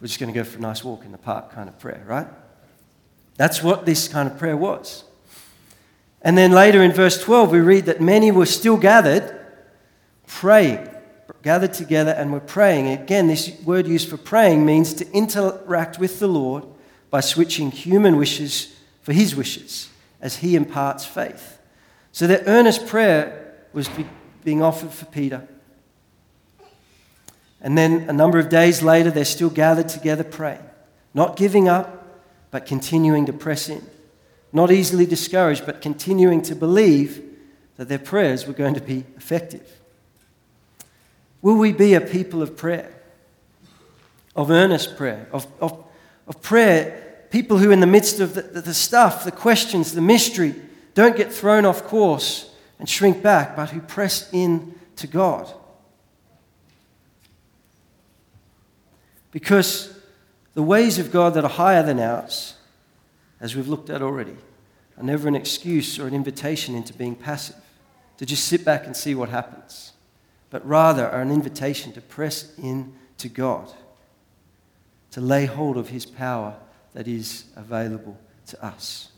we're 0.00 0.06
just 0.06 0.18
going 0.18 0.32
to 0.32 0.40
go 0.40 0.42
for 0.42 0.56
a 0.56 0.60
nice 0.62 0.82
walk 0.82 1.04
in 1.04 1.12
the 1.12 1.18
park 1.18 1.52
kind 1.52 1.68
of 1.68 1.78
prayer, 1.78 2.02
right? 2.06 2.26
That's 3.36 3.62
what 3.62 3.84
this 3.84 4.08
kind 4.08 4.26
of 4.26 4.38
prayer 4.38 4.56
was. 4.56 5.04
And 6.22 6.38
then 6.38 6.50
later 6.50 6.82
in 6.82 6.92
verse 6.92 7.22
12, 7.22 7.52
we 7.52 7.60
read 7.60 7.84
that 7.84 8.00
many 8.00 8.30
were 8.30 8.46
still 8.46 8.78
gathered, 8.78 9.38
praying 10.26 10.88
gathered 11.42 11.72
together 11.72 12.12
and 12.12 12.32
were 12.32 12.40
praying. 12.40 12.88
Again, 12.88 13.28
this 13.28 13.52
word 13.64 13.86
used 13.86 14.08
for 14.08 14.16
praying 14.16 14.64
means 14.64 14.94
to 14.94 15.08
interact 15.12 15.96
with 15.98 16.18
the 16.18 16.26
Lord 16.26 16.64
by 17.10 17.20
switching 17.20 17.70
human 17.70 18.16
wishes 18.16 18.74
for 19.02 19.12
his 19.12 19.36
wishes 19.36 19.88
as 20.20 20.38
he 20.38 20.56
imparts 20.56 21.04
faith. 21.04 21.60
So 22.12 22.26
their 22.26 22.42
earnest 22.46 22.86
prayer 22.86 23.54
was 23.72 23.88
being 24.42 24.62
offered 24.62 24.90
for 24.90 25.04
Peter. 25.04 25.46
And 27.60 27.76
then 27.76 28.08
a 28.08 28.12
number 28.12 28.38
of 28.38 28.48
days 28.48 28.82
later, 28.82 29.10
they're 29.10 29.24
still 29.24 29.50
gathered 29.50 29.88
together 29.88 30.24
praying, 30.24 30.62
not 31.14 31.36
giving 31.36 31.68
up, 31.68 31.96
but 32.50 32.66
continuing 32.66 33.26
to 33.26 33.32
press 33.32 33.68
in. 33.68 33.84
Not 34.52 34.70
easily 34.70 35.06
discouraged, 35.06 35.66
but 35.66 35.80
continuing 35.80 36.42
to 36.42 36.54
believe 36.54 37.22
that 37.76 37.88
their 37.88 37.98
prayers 37.98 38.46
were 38.46 38.52
going 38.52 38.74
to 38.74 38.80
be 38.80 39.04
effective. 39.16 39.80
Will 41.42 41.56
we 41.56 41.72
be 41.72 41.94
a 41.94 42.00
people 42.00 42.42
of 42.42 42.56
prayer, 42.56 42.94
of 44.34 44.50
earnest 44.50 44.96
prayer, 44.96 45.28
of, 45.32 45.46
of, 45.60 45.84
of 46.26 46.40
prayer, 46.42 47.24
people 47.30 47.58
who, 47.58 47.70
in 47.70 47.80
the 47.80 47.86
midst 47.86 48.20
of 48.20 48.34
the, 48.34 48.42
the, 48.42 48.60
the 48.62 48.74
stuff, 48.74 49.24
the 49.24 49.32
questions, 49.32 49.92
the 49.92 50.00
mystery, 50.00 50.54
don't 50.94 51.16
get 51.16 51.32
thrown 51.32 51.66
off 51.66 51.84
course 51.84 52.50
and 52.78 52.88
shrink 52.88 53.22
back, 53.22 53.54
but 53.56 53.70
who 53.70 53.80
press 53.80 54.32
in 54.32 54.74
to 54.96 55.06
God? 55.06 55.52
Because 59.36 59.92
the 60.54 60.62
ways 60.62 60.98
of 60.98 61.12
God 61.12 61.34
that 61.34 61.44
are 61.44 61.50
higher 61.50 61.82
than 61.82 62.00
ours, 62.00 62.54
as 63.38 63.54
we've 63.54 63.68
looked 63.68 63.90
at 63.90 64.00
already, 64.00 64.36
are 64.96 65.02
never 65.02 65.28
an 65.28 65.34
excuse 65.36 65.98
or 65.98 66.06
an 66.06 66.14
invitation 66.14 66.74
into 66.74 66.94
being 66.94 67.14
passive, 67.14 67.56
to 68.16 68.24
just 68.24 68.46
sit 68.46 68.64
back 68.64 68.86
and 68.86 68.96
see 68.96 69.14
what 69.14 69.28
happens 69.28 69.92
but 70.48 70.66
rather 70.66 71.06
are 71.10 71.20
an 71.20 71.30
invitation 71.30 71.92
to 71.92 72.00
press 72.00 72.56
in 72.56 72.94
to 73.18 73.28
God, 73.28 73.70
to 75.10 75.20
lay 75.20 75.44
hold 75.44 75.76
of 75.76 75.90
His 75.90 76.06
power 76.06 76.56
that 76.94 77.06
is 77.06 77.44
available 77.56 78.18
to 78.46 78.64
us. 78.64 79.10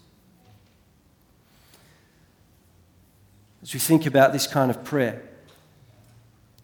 As 3.62 3.72
we 3.72 3.78
think 3.78 4.04
about 4.04 4.32
this 4.32 4.48
kind 4.48 4.68
of 4.68 4.82
prayer, 4.82 5.22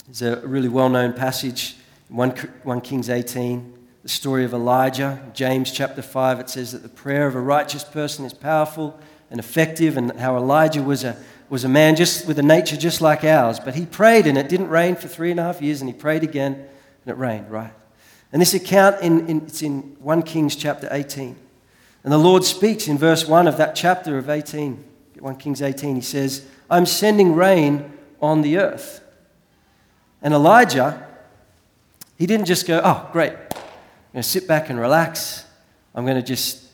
there's 0.07 0.23
a 0.23 0.45
really 0.47 0.69
well 0.69 0.89
known 0.89 1.13
passage 1.13 1.77
1, 2.15 2.31
1 2.63 2.81
Kings 2.81 3.11
18, 3.11 3.77
the 4.05 4.09
story 4.09 4.45
of 4.45 4.55
Elijah. 4.55 5.21
James 5.35 5.73
chapter 5.73 6.01
5, 6.01 6.39
it 6.39 6.49
says 6.49 6.71
that 6.71 6.85
the 6.85 6.89
prayer 6.89 7.27
of 7.27 7.35
a 7.35 7.41
righteous 7.41 7.83
person 7.83 8.25
is 8.25 8.33
powerful 8.33 8.99
and 9.33 9.41
effective, 9.41 9.97
and 9.97 10.13
how 10.21 10.37
Elijah 10.37 10.83
was 10.83 11.03
a 11.03 11.17
was 11.49 11.65
a 11.65 11.69
man 11.69 11.97
just 11.97 12.27
with 12.27 12.39
a 12.39 12.43
nature 12.43 12.77
just 12.77 13.01
like 13.01 13.25
ours, 13.25 13.61
but 13.61 13.75
he 13.75 13.85
prayed 13.85 14.27
and 14.27 14.39
it 14.39 14.49
didn't 14.49 14.69
rain 14.69 14.97
for 14.97 15.09
three 15.09 15.31
and 15.31 15.41
a 15.41 15.43
half 15.43 15.61
years, 15.61 15.81
and 15.81 15.91
he 15.91 15.95
prayed 15.95 16.23
again 16.23 16.53
and 16.55 17.13
it 17.13 17.17
rained, 17.17 17.51
right? 17.51 17.73
And 18.33 18.41
this 18.41 18.55
account, 18.55 19.01
in, 19.03 19.29
in, 19.29 19.43
it's 19.43 19.63
in 19.63 19.97
1 20.01 20.23
Kings 20.23 20.57
chapter 20.57 20.89
18. 20.91 21.37
And 22.03 22.13
the 22.13 22.19
Lord 22.19 22.45
speaks 22.45 22.89
in 22.89 22.97
verse 22.97 23.27
1 23.27 23.47
of 23.47 23.57
that 23.59 23.75
chapter 23.75 24.19
of 24.19 24.31
18, 24.31 24.83
1 25.19 25.37
Kings 25.37 25.63
18. 25.63 25.97
He 25.97 26.01
says, 26.01 26.47
I'm 26.71 26.87
sending 26.87 27.35
rain 27.35 27.93
on 28.21 28.43
the 28.43 28.59
earth. 28.59 29.01
And 30.23 30.33
Elijah, 30.33 31.07
he 32.19 32.27
didn't 32.27 32.47
just 32.47 32.67
go, 32.67 32.81
oh, 32.85 33.09
great, 33.13 33.33
I'm 33.33 34.13
going 34.13 34.23
to 34.23 34.29
sit 34.29 34.47
back 34.47 34.71
and 34.71 34.79
relax. 34.79 35.45
I'm 35.95 36.05
going 36.05 36.17
to 36.17 36.23
just, 36.23 36.65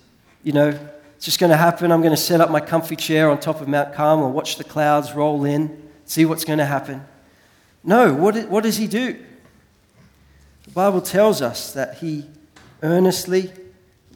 you 0.43 0.53
know, 0.53 0.69
it's 1.17 1.25
just 1.25 1.39
going 1.39 1.51
to 1.51 1.57
happen. 1.57 1.93
I'm 1.93 2.01
going 2.01 2.15
to 2.15 2.21
set 2.21 2.41
up 2.41 2.51
my 2.51 2.61
comfy 2.61 2.97
chair 2.97 3.31
on 3.31 3.41
top 3.41 3.61
of 3.61 3.69
Mount 3.69 3.95
Carmel, 3.95 4.31
watch 4.33 4.57
the 4.57 4.65
clouds 4.65 5.13
roll 5.13 5.45
in, 5.45 5.91
see 6.05 6.25
what's 6.25 6.45
going 6.45 6.59
to 6.59 6.67
happen. 6.67 7.05
No, 7.83 8.13
what, 8.13 8.49
what 8.49 8.63
does 8.63 8.77
he 8.77 8.87
do? 8.87 9.19
The 10.65 10.71
Bible 10.71 11.01
tells 11.01 11.41
us 11.41 11.73
that 11.73 11.99
he 11.99 12.27
earnestly, 12.83 13.51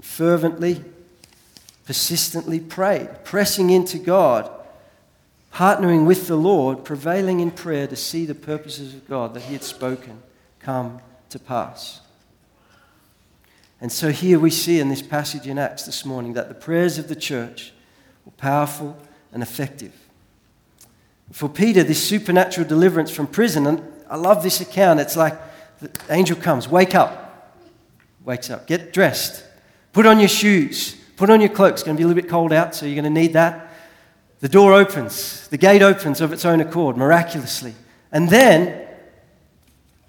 fervently, 0.02 0.84
persistently 1.86 2.60
prayed, 2.60 3.24
pressing 3.24 3.70
into 3.70 3.98
God, 3.98 4.50
partnering 5.52 6.06
with 6.06 6.26
the 6.26 6.36
Lord, 6.36 6.84
prevailing 6.84 7.40
in 7.40 7.50
prayer 7.50 7.86
to 7.86 7.96
see 7.96 8.26
the 8.26 8.34
purposes 8.34 8.94
of 8.94 9.08
God 9.08 9.34
that 9.34 9.44
he 9.44 9.54
had 9.54 9.62
spoken 9.62 10.22
come 10.60 11.00
to 11.30 11.38
pass. 11.38 12.00
And 13.80 13.92
so 13.92 14.10
here 14.10 14.38
we 14.38 14.50
see 14.50 14.80
in 14.80 14.88
this 14.88 15.02
passage 15.02 15.46
in 15.46 15.58
Acts 15.58 15.84
this 15.84 16.04
morning 16.04 16.32
that 16.34 16.48
the 16.48 16.54
prayers 16.54 16.96
of 16.96 17.08
the 17.08 17.16
church 17.16 17.72
were 18.24 18.32
powerful 18.32 18.96
and 19.32 19.42
effective. 19.42 19.92
For 21.32 21.48
Peter, 21.48 21.82
this 21.82 22.02
supernatural 22.02 22.66
deliverance 22.66 23.10
from 23.10 23.26
prison, 23.26 23.66
and 23.66 23.82
I 24.08 24.16
love 24.16 24.42
this 24.42 24.60
account. 24.60 25.00
It's 25.00 25.16
like 25.16 25.38
the 25.80 25.90
angel 26.08 26.36
comes, 26.36 26.68
wake 26.68 26.94
up, 26.94 27.60
wakes 28.24 28.50
up, 28.50 28.66
get 28.66 28.92
dressed, 28.92 29.44
put 29.92 30.06
on 30.06 30.18
your 30.18 30.28
shoes, 30.28 30.96
put 31.16 31.30
on 31.30 31.40
your 31.40 31.50
cloak. 31.50 31.74
It's 31.74 31.82
going 31.82 31.96
to 31.96 32.00
be 32.00 32.04
a 32.04 32.06
little 32.06 32.22
bit 32.22 32.30
cold 32.30 32.52
out, 32.52 32.74
so 32.74 32.86
you're 32.86 32.94
going 32.94 33.12
to 33.12 33.20
need 33.20 33.32
that. 33.32 33.72
The 34.40 34.48
door 34.48 34.72
opens, 34.72 35.48
the 35.48 35.56
gate 35.56 35.82
opens 35.82 36.20
of 36.20 36.32
its 36.32 36.44
own 36.44 36.60
accord, 36.60 36.96
miraculously. 36.96 37.74
And 38.12 38.28
then 38.28 38.83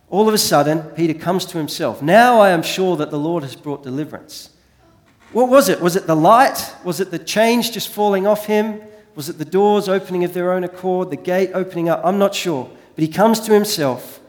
all 0.10 0.28
of 0.28 0.34
a 0.34 0.38
sudden, 0.38 0.82
Peter 0.92 1.14
comes 1.14 1.46
to 1.48 1.58
himself. 1.58 2.02
Now 2.02 2.40
I 2.40 2.52
am 2.52 2.62
sure 2.62 2.96
that 2.98 3.12
the 3.12 3.20
Lord 3.20 3.44
has 3.44 3.56
brought 3.56 3.84
deliverance. 3.84 4.52
What 5.32 5.50
was 5.50 5.68
it? 5.68 5.82
Was 5.82 5.96
it 5.96 6.08
the 6.08 6.16
light? 6.16 6.74
Was 6.84 7.00
it 7.00 7.12
the 7.12 7.20
change 7.20 7.72
just 7.72 7.90
falling 7.90 8.28
off 8.28 8.46
him? 8.46 8.82
Was 9.16 9.30
it 9.30 9.38
the 9.38 9.46
doors 9.46 9.90
opening 9.90 10.24
of 10.24 10.34
their 10.34 10.52
own 10.52 10.64
accord, 10.64 11.10
the 11.10 11.18
gate 11.18 11.52
opening 11.54 11.90
up? 11.90 12.02
I'm 12.04 12.20
not 12.20 12.36
sure. 12.36 12.70
But 12.96 13.02
he 13.02 13.08
comes 13.08 13.40
to 13.42 13.54
himself, 13.54 14.22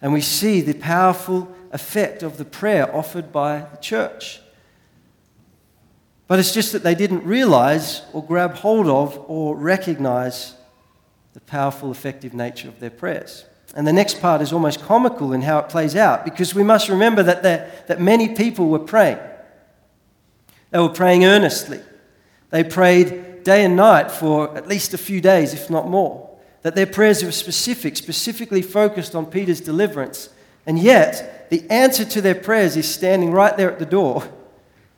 and 0.00 0.12
we 0.12 0.20
see 0.20 0.60
the 0.60 0.74
powerful 0.74 1.54
effect 1.72 2.22
of 2.22 2.38
the 2.38 2.44
prayer 2.44 2.94
offered 2.94 3.30
by 3.30 3.60
the 3.60 3.76
church. 3.76 4.40
But 6.26 6.38
it's 6.38 6.52
just 6.52 6.72
that 6.72 6.82
they 6.82 6.94
didn't 6.94 7.24
realize 7.24 8.02
or 8.12 8.24
grab 8.24 8.54
hold 8.54 8.86
of 8.86 9.18
or 9.28 9.56
recognize 9.56 10.54
the 11.32 11.40
powerful, 11.40 11.90
effective 11.90 12.34
nature 12.34 12.68
of 12.68 12.80
their 12.80 12.90
prayers. 12.90 13.44
And 13.78 13.86
the 13.86 13.92
next 13.92 14.20
part 14.20 14.42
is 14.42 14.52
almost 14.52 14.82
comical 14.82 15.32
in 15.32 15.42
how 15.42 15.60
it 15.60 15.68
plays 15.68 15.94
out 15.94 16.24
because 16.24 16.52
we 16.52 16.64
must 16.64 16.88
remember 16.88 17.22
that, 17.22 17.44
that 17.86 18.00
many 18.00 18.34
people 18.34 18.70
were 18.70 18.80
praying. 18.80 19.20
They 20.72 20.80
were 20.80 20.88
praying 20.88 21.24
earnestly. 21.24 21.78
They 22.50 22.64
prayed 22.64 23.44
day 23.44 23.64
and 23.64 23.76
night 23.76 24.10
for 24.10 24.56
at 24.56 24.66
least 24.66 24.94
a 24.94 24.98
few 24.98 25.20
days, 25.20 25.54
if 25.54 25.70
not 25.70 25.86
more. 25.88 26.28
That 26.62 26.74
their 26.74 26.88
prayers 26.88 27.22
were 27.22 27.30
specific, 27.30 27.96
specifically 27.96 28.62
focused 28.62 29.14
on 29.14 29.26
Peter's 29.26 29.60
deliverance 29.60 30.28
And 30.66 30.76
yet, 30.76 31.48
the 31.48 31.62
answer 31.70 32.04
to 32.04 32.20
their 32.20 32.34
prayers 32.34 32.76
is 32.76 32.92
standing 32.92 33.30
right 33.30 33.56
there 33.56 33.70
at 33.70 33.78
the 33.78 33.86
door, 33.86 34.24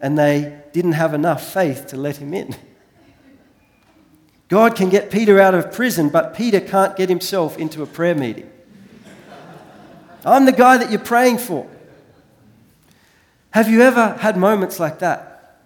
and 0.01 0.19
they 0.19 0.59
didn't 0.73 0.93
have 0.93 1.13
enough 1.13 1.53
faith 1.53 1.87
to 1.89 1.99
let 1.99 2.17
him 2.17 2.33
in. 2.33 2.57
God 4.49 4.75
can 4.75 4.89
get 4.89 5.11
Peter 5.11 5.39
out 5.39 5.55
of 5.55 5.71
prison, 5.71 6.09
but 6.09 6.35
Peter 6.35 6.61
can't 6.61 6.97
get 6.97 7.11
himself 7.11 7.59
into 7.59 7.83
a 7.83 7.87
prayer 7.87 8.15
meeting. 8.15 8.51
I'm 10.25 10.45
the 10.45 10.53
guy 10.53 10.77
that 10.79 10.91
you're 10.91 11.01
praying 11.01 11.39
for. 11.39 11.69
Have 13.51 13.69
you 13.69 13.83
ever 13.83 14.15
had 14.15 14.37
moments 14.37 14.79
like 14.79 15.01
that 15.01 15.59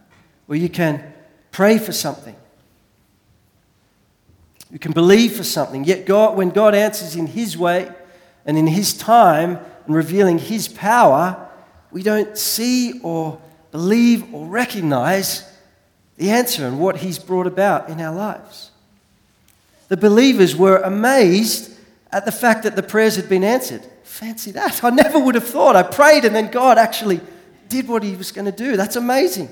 where 0.46 0.58
you 0.58 0.68
can 0.68 1.12
pray 1.52 1.78
for 1.78 1.92
something? 1.92 2.36
You 4.70 4.78
can 4.78 4.92
believe 4.92 5.36
for 5.36 5.44
something, 5.44 5.84
yet 5.84 6.06
God, 6.06 6.36
when 6.36 6.50
God 6.50 6.74
answers 6.74 7.14
in 7.14 7.26
His 7.26 7.56
way 7.56 7.90
and 8.46 8.58
in 8.58 8.66
His 8.66 8.92
time 8.94 9.58
and 9.86 9.94
revealing 9.94 10.38
His 10.38 10.66
power, 10.66 11.48
we 11.92 12.02
don't 12.02 12.36
see 12.36 13.00
or 13.02 13.40
believe 13.70 14.32
or 14.34 14.46
recognize 14.46 15.48
the 16.16 16.30
answer 16.30 16.66
and 16.66 16.80
what 16.80 16.98
He's 16.98 17.18
brought 17.18 17.46
about 17.46 17.88
in 17.88 18.00
our 18.00 18.14
lives. 18.14 18.70
The 19.88 19.96
believers 19.96 20.56
were 20.56 20.78
amazed 20.78 21.73
at 22.14 22.24
the 22.24 22.33
fact 22.33 22.62
that 22.62 22.77
the 22.77 22.83
prayers 22.83 23.16
had 23.16 23.29
been 23.29 23.42
answered. 23.42 23.83
Fancy 24.05 24.53
that. 24.53 24.85
I 24.85 24.90
never 24.90 25.18
would 25.18 25.35
have 25.35 25.48
thought. 25.48 25.74
I 25.74 25.83
prayed 25.83 26.24
and 26.24 26.35
then 26.35 26.48
God 26.48 26.79
actually 26.79 27.20
did 27.68 27.88
what 27.88 28.05
He 28.05 28.14
was 28.14 28.31
going 28.31 28.44
to 28.44 28.53
do. 28.53 28.77
That's 28.77 28.94
amazing. 28.94 29.48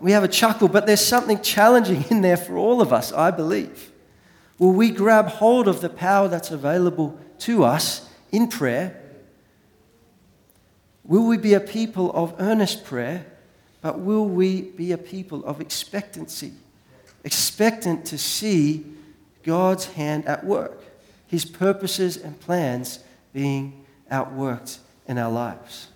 We 0.00 0.12
have 0.12 0.24
a 0.24 0.28
chuckle, 0.28 0.68
but 0.68 0.86
there's 0.86 1.04
something 1.04 1.42
challenging 1.42 2.04
in 2.10 2.22
there 2.22 2.38
for 2.38 2.56
all 2.56 2.80
of 2.80 2.90
us, 2.90 3.12
I 3.12 3.30
believe. 3.30 3.92
Will 4.58 4.72
we 4.72 4.90
grab 4.90 5.26
hold 5.26 5.68
of 5.68 5.82
the 5.82 5.90
power 5.90 6.26
that's 6.26 6.50
available 6.50 7.18
to 7.40 7.64
us 7.64 8.08
in 8.32 8.48
prayer? 8.48 8.98
Will 11.04 11.26
we 11.26 11.36
be 11.36 11.52
a 11.52 11.60
people 11.60 12.10
of 12.12 12.34
earnest 12.38 12.86
prayer, 12.86 13.26
but 13.82 14.00
will 14.00 14.26
we 14.26 14.62
be 14.62 14.92
a 14.92 14.98
people 14.98 15.44
of 15.44 15.60
expectancy? 15.60 16.54
Expectant 17.24 18.06
to 18.06 18.16
see 18.16 18.86
God's 19.42 19.84
hand 19.84 20.24
at 20.24 20.44
work, 20.44 20.80
His 21.26 21.44
purposes 21.44 22.16
and 22.16 22.38
plans 22.38 23.00
being 23.32 23.84
outworked 24.10 24.78
in 25.06 25.18
our 25.18 25.30
lives. 25.30 25.88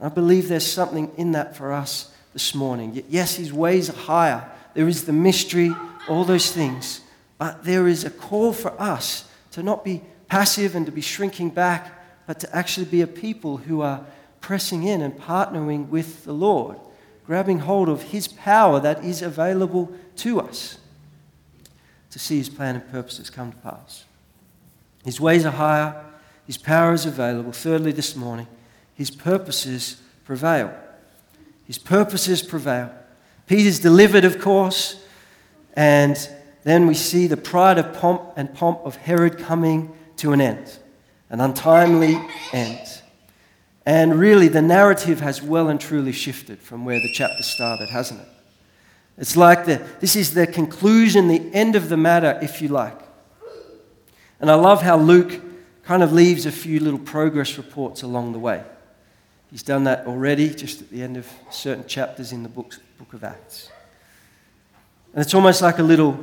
I 0.00 0.08
believe 0.08 0.48
there's 0.48 0.66
something 0.66 1.10
in 1.16 1.32
that 1.32 1.56
for 1.56 1.72
us 1.72 2.12
this 2.32 2.54
morning. 2.54 3.02
Yes, 3.08 3.36
His 3.36 3.52
ways 3.52 3.90
are 3.90 3.96
higher, 3.96 4.48
there 4.74 4.88
is 4.88 5.04
the 5.04 5.12
mystery, 5.12 5.74
all 6.08 6.24
those 6.24 6.52
things. 6.52 7.00
But 7.36 7.64
there 7.64 7.86
is 7.86 8.04
a 8.04 8.10
call 8.10 8.52
for 8.52 8.80
us 8.80 9.28
to 9.52 9.62
not 9.62 9.84
be 9.84 10.02
passive 10.28 10.74
and 10.74 10.86
to 10.86 10.92
be 10.92 11.00
shrinking 11.00 11.50
back, 11.50 11.94
but 12.26 12.40
to 12.40 12.56
actually 12.56 12.86
be 12.86 13.00
a 13.00 13.06
people 13.06 13.56
who 13.56 13.80
are 13.80 14.04
pressing 14.40 14.84
in 14.84 15.02
and 15.02 15.18
partnering 15.18 15.88
with 15.88 16.24
the 16.24 16.32
Lord, 16.32 16.78
grabbing 17.26 17.60
hold 17.60 17.88
of 17.88 18.02
His 18.02 18.28
power 18.28 18.80
that 18.80 19.04
is 19.04 19.22
available 19.22 19.92
to 20.16 20.40
us 20.40 20.78
to 22.10 22.18
see 22.18 22.38
His 22.38 22.48
plan 22.48 22.76
and 22.76 22.90
purposes 22.90 23.30
come 23.30 23.52
to 23.52 23.58
pass. 23.58 24.04
His 25.04 25.20
ways 25.20 25.46
are 25.46 25.52
higher, 25.52 26.04
His 26.46 26.56
power 26.56 26.92
is 26.92 27.06
available. 27.06 27.52
Thirdly, 27.52 27.92
this 27.92 28.16
morning, 28.16 28.46
His 28.94 29.10
purposes 29.10 30.00
prevail. 30.24 30.72
His 31.64 31.78
purposes 31.78 32.42
prevail. 32.42 32.90
Peter's 33.46 33.78
delivered, 33.78 34.24
of 34.24 34.38
course, 34.40 35.02
and 35.74 36.16
then 36.64 36.86
we 36.86 36.94
see 36.94 37.26
the 37.26 37.36
pride 37.36 37.78
of 37.78 37.94
pomp 37.94 38.32
and 38.36 38.52
pomp 38.52 38.80
of 38.84 38.96
Herod 38.96 39.38
coming 39.38 39.94
to 40.16 40.32
an 40.32 40.40
end, 40.40 40.78
an 41.30 41.40
untimely 41.40 42.18
end. 42.52 43.02
And 43.86 44.18
really, 44.18 44.48
the 44.48 44.60
narrative 44.60 45.20
has 45.20 45.40
well 45.40 45.68
and 45.68 45.80
truly 45.80 46.12
shifted 46.12 46.58
from 46.58 46.84
where 46.84 46.98
the 46.98 47.10
chapter 47.14 47.42
started, 47.42 47.88
hasn't 47.88 48.20
it? 48.20 48.28
It's 49.16 49.36
like 49.36 49.64
the, 49.64 49.82
this 50.00 50.14
is 50.14 50.34
the 50.34 50.46
conclusion, 50.46 51.28
the 51.28 51.50
end 51.54 51.74
of 51.74 51.88
the 51.88 51.96
matter, 51.96 52.38
if 52.42 52.60
you 52.60 52.68
like. 52.68 52.98
And 54.40 54.50
I 54.50 54.54
love 54.54 54.82
how 54.82 54.96
Luke 54.96 55.40
kind 55.82 56.02
of 56.02 56.12
leaves 56.12 56.46
a 56.46 56.52
few 56.52 56.80
little 56.80 56.98
progress 56.98 57.56
reports 57.56 58.02
along 58.02 58.32
the 58.32 58.38
way. 58.38 58.62
He's 59.50 59.62
done 59.62 59.84
that 59.84 60.06
already, 60.06 60.54
just 60.54 60.82
at 60.82 60.90
the 60.90 61.02
end 61.02 61.16
of 61.16 61.26
certain 61.50 61.86
chapters 61.86 62.32
in 62.32 62.42
the 62.42 62.48
book, 62.48 62.74
of 63.12 63.24
Acts. 63.24 63.70
And 65.14 65.24
it's 65.24 65.32
almost 65.32 65.62
like 65.62 65.78
a 65.78 65.82
little 65.82 66.18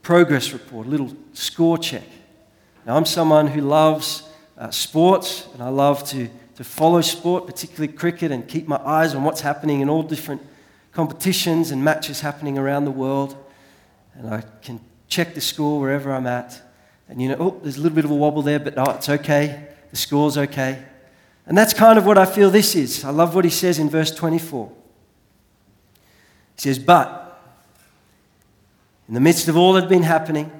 progress 0.00 0.52
report, 0.52 0.86
a 0.86 0.90
little 0.90 1.14
score 1.34 1.76
check. 1.76 2.06
Now, 2.86 2.96
I'm 2.96 3.04
someone 3.04 3.46
who 3.46 3.60
loves 3.60 4.22
uh, 4.56 4.70
sports 4.70 5.46
and 5.52 5.62
I 5.62 5.68
love 5.68 6.08
to, 6.08 6.30
to 6.56 6.64
follow 6.64 7.02
sport, 7.02 7.46
particularly 7.46 7.92
cricket, 7.92 8.32
and 8.32 8.48
keep 8.48 8.66
my 8.66 8.80
eyes 8.84 9.14
on 9.14 9.22
what's 9.24 9.42
happening 9.42 9.82
in 9.82 9.90
all 9.90 10.02
different 10.02 10.40
competitions 10.92 11.70
and 11.70 11.84
matches 11.84 12.20
happening 12.20 12.56
around 12.56 12.86
the 12.86 12.90
world. 12.90 13.36
And 14.14 14.32
I 14.32 14.44
can 14.62 14.80
check 15.08 15.34
the 15.34 15.40
score 15.42 15.78
wherever 15.78 16.10
I'm 16.10 16.26
at. 16.26 16.62
And 17.10 17.20
you 17.20 17.28
know, 17.28 17.36
oh, 17.40 17.60
there's 17.60 17.76
a 17.76 17.80
little 17.80 17.96
bit 17.96 18.04
of 18.04 18.12
a 18.12 18.14
wobble 18.14 18.40
there, 18.40 18.60
but 18.60 18.74
oh, 18.78 18.92
it's 18.92 19.08
okay. 19.08 19.66
The 19.90 19.96
score's 19.96 20.38
okay. 20.38 20.80
And 21.44 21.58
that's 21.58 21.74
kind 21.74 21.98
of 21.98 22.06
what 22.06 22.16
I 22.16 22.24
feel 22.24 22.50
this 22.50 22.76
is. 22.76 23.04
I 23.04 23.10
love 23.10 23.34
what 23.34 23.44
he 23.44 23.50
says 23.50 23.80
in 23.80 23.90
verse 23.90 24.12
24. 24.12 24.70
He 26.54 26.62
says, 26.62 26.78
But 26.78 27.42
in 29.08 29.14
the 29.14 29.20
midst 29.20 29.48
of 29.48 29.56
all 29.56 29.72
that 29.72 29.80
had 29.80 29.90
been 29.90 30.04
happening, 30.04 30.52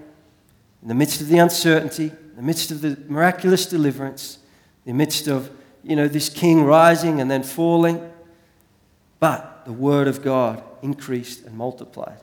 in 0.82 0.88
the 0.88 0.94
midst 0.94 1.20
of 1.20 1.28
the 1.28 1.38
uncertainty, 1.38 2.06
in 2.06 2.36
the 2.36 2.42
midst 2.42 2.72
of 2.72 2.80
the 2.80 2.98
miraculous 3.06 3.66
deliverance, 3.66 4.38
in 4.84 4.96
the 4.96 4.98
midst 4.98 5.28
of, 5.28 5.52
you 5.84 5.94
know, 5.94 6.08
this 6.08 6.28
king 6.28 6.64
rising 6.64 7.20
and 7.20 7.30
then 7.30 7.44
falling, 7.44 8.12
but 9.20 9.64
the 9.66 9.72
word 9.72 10.08
of 10.08 10.20
God 10.20 10.64
increased 10.82 11.44
and 11.44 11.56
multiplied. 11.56 12.18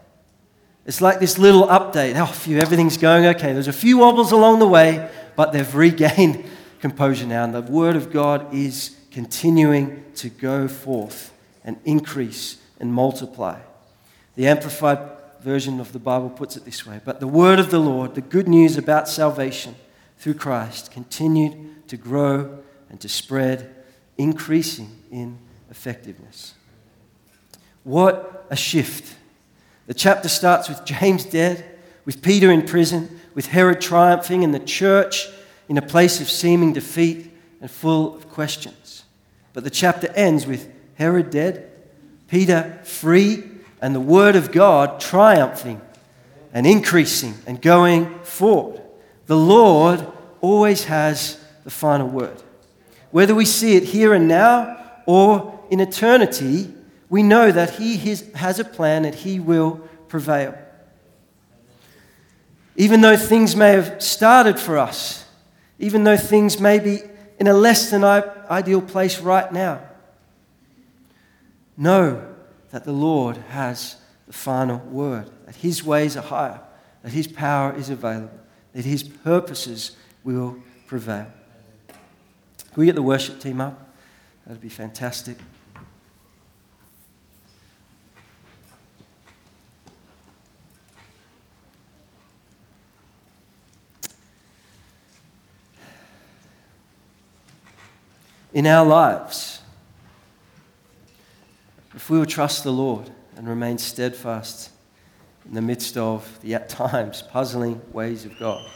It's 0.87 1.01
like 1.01 1.19
this 1.19 1.37
little 1.37 1.67
update. 1.67 2.15
Oh, 2.15 2.25
phew, 2.25 2.59
everything's 2.59 2.95
going 2.95 3.25
okay. 3.25 3.51
There's 3.51 3.67
a 3.67 3.73
few 3.73 3.97
wobbles 3.97 4.31
along 4.31 4.59
the 4.59 4.67
way, 4.67 5.09
but 5.35 5.51
they've 5.51 5.75
regained 5.75 6.45
composure 6.79 7.27
now. 7.27 7.43
And 7.43 7.53
the 7.53 7.61
word 7.61 7.97
of 7.97 8.11
God 8.11 8.53
is 8.53 8.95
continuing 9.11 10.05
to 10.15 10.29
go 10.29 10.69
forth 10.69 11.33
and 11.65 11.77
increase 11.83 12.57
and 12.79 12.93
multiply. 12.93 13.59
The 14.35 14.47
Amplified 14.47 14.99
version 15.41 15.81
of 15.81 15.91
the 15.91 15.99
Bible 15.99 16.29
puts 16.29 16.55
it 16.55 16.63
this 16.63 16.85
way 16.85 17.01
But 17.03 17.19
the 17.19 17.27
word 17.27 17.59
of 17.59 17.69
the 17.69 17.79
Lord, 17.79 18.15
the 18.15 18.21
good 18.21 18.47
news 18.47 18.77
about 18.77 19.09
salvation 19.09 19.75
through 20.17 20.35
Christ, 20.35 20.91
continued 20.91 21.89
to 21.89 21.97
grow 21.97 22.59
and 22.89 23.01
to 23.01 23.09
spread, 23.09 23.75
increasing 24.17 24.89
in 25.11 25.37
effectiveness. 25.69 26.53
What 27.83 28.47
a 28.49 28.55
shift! 28.55 29.16
The 29.87 29.93
chapter 29.93 30.29
starts 30.29 30.69
with 30.69 30.85
James 30.85 31.25
dead, 31.25 31.63
with 32.05 32.21
Peter 32.21 32.51
in 32.51 32.63
prison, 32.63 33.19
with 33.33 33.47
Herod 33.47 33.81
triumphing, 33.81 34.43
and 34.43 34.53
the 34.53 34.59
church 34.59 35.27
in 35.69 35.77
a 35.77 35.81
place 35.81 36.21
of 36.21 36.29
seeming 36.29 36.73
defeat 36.73 37.31
and 37.61 37.71
full 37.71 38.15
of 38.15 38.29
questions. 38.29 39.03
But 39.53 39.63
the 39.63 39.69
chapter 39.69 40.07
ends 40.13 40.45
with 40.45 40.69
Herod 40.95 41.29
dead, 41.29 41.71
Peter 42.27 42.79
free 42.83 43.43
and 43.81 43.95
the 43.95 44.01
Word 44.01 44.35
of 44.35 44.51
God 44.51 44.99
triumphing 44.99 45.81
and 46.53 46.67
increasing 46.67 47.35
and 47.45 47.61
going 47.61 48.19
forward. 48.19 48.81
The 49.27 49.37
Lord 49.37 50.05
always 50.41 50.85
has 50.85 51.39
the 51.63 51.69
final 51.69 52.07
word. 52.07 52.41
Whether 53.11 53.35
we 53.35 53.45
see 53.45 53.75
it 53.75 53.83
here 53.83 54.13
and 54.13 54.27
now 54.27 54.77
or 55.05 55.59
in 55.69 55.79
eternity, 55.79 56.73
we 57.09 57.23
know 57.23 57.51
that 57.51 57.71
He 57.71 57.97
has 58.35 58.59
a 58.59 58.65
plan 58.65 59.05
and 59.05 59.15
He 59.15 59.39
will 59.39 59.77
prevail. 60.07 60.57
Even 62.75 63.01
though 63.01 63.17
things 63.17 63.55
may 63.55 63.71
have 63.71 64.01
started 64.01 64.59
for 64.59 64.77
us, 64.77 65.25
even 65.79 66.03
though 66.03 66.17
things 66.17 66.59
may 66.59 66.79
be 66.79 66.99
in 67.39 67.47
a 67.47 67.53
less 67.53 67.89
than 67.89 68.03
ideal 68.03 68.81
place 68.81 69.19
right 69.19 69.51
now, 69.51 69.81
know 71.75 72.35
that 72.71 72.83
the 72.83 72.91
Lord 72.91 73.37
has 73.49 73.95
the 74.27 74.33
final 74.33 74.79
word, 74.79 75.29
that 75.45 75.55
his 75.55 75.83
ways 75.83 76.17
are 76.17 76.21
higher, 76.21 76.59
that 77.03 77.13
his 77.13 77.27
power 77.27 77.75
is 77.75 77.89
available, 77.89 78.31
that 78.73 78.85
his 78.85 79.03
purposes 79.03 79.95
will 80.23 80.57
prevail. 80.85 81.27
Can 81.87 82.81
we 82.81 82.85
get 82.85 82.95
the 82.95 83.01
worship 83.01 83.39
team 83.39 83.61
up? 83.61 83.95
That'd 84.45 84.61
be 84.61 84.69
fantastic. 84.69 85.37
In 98.57 98.65
our 98.65 98.87
lives, 98.87 99.61
if 101.93 102.09
we 102.09 102.17
will 102.17 102.25
trust 102.25 102.63
the 102.63 102.71
Lord 102.71 103.07
and 103.35 103.47
remain 103.47 103.77
steadfast 103.77 104.71
in 105.45 105.53
the 105.53 105.61
midst 105.61 105.95
of 105.95 106.41
the 106.41 106.55
at 106.55 106.67
times 106.67 107.21
puzzling 107.21 107.79
ways 107.93 108.25
of 108.25 108.35
God, 108.39 108.67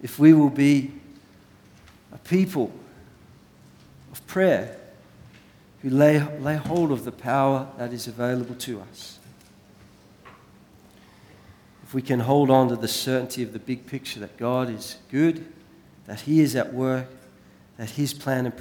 if 0.00 0.20
we 0.20 0.32
will 0.32 0.48
be 0.48 0.92
a 2.12 2.18
people 2.18 2.70
of 4.12 4.24
prayer, 4.28 4.76
who 5.82 5.90
lay, 5.90 6.20
lay 6.38 6.54
hold 6.54 6.92
of 6.92 7.04
the 7.04 7.10
power 7.10 7.66
that 7.78 7.92
is 7.92 8.06
available 8.06 8.54
to 8.54 8.80
us. 8.92 9.18
If 11.82 11.94
we 11.94 12.02
can 12.02 12.20
hold 12.20 12.48
on 12.48 12.68
to 12.68 12.76
the 12.76 12.86
certainty 12.86 13.42
of 13.42 13.52
the 13.52 13.58
big 13.58 13.86
picture 13.86 14.20
that 14.20 14.36
God 14.36 14.70
is 14.70 14.98
good, 15.10 15.52
that 16.06 16.20
He 16.20 16.38
is 16.38 16.54
at 16.54 16.72
work, 16.72 17.08
that 17.80 17.88
His 17.88 18.12
plan 18.12 18.44
and 18.44 18.54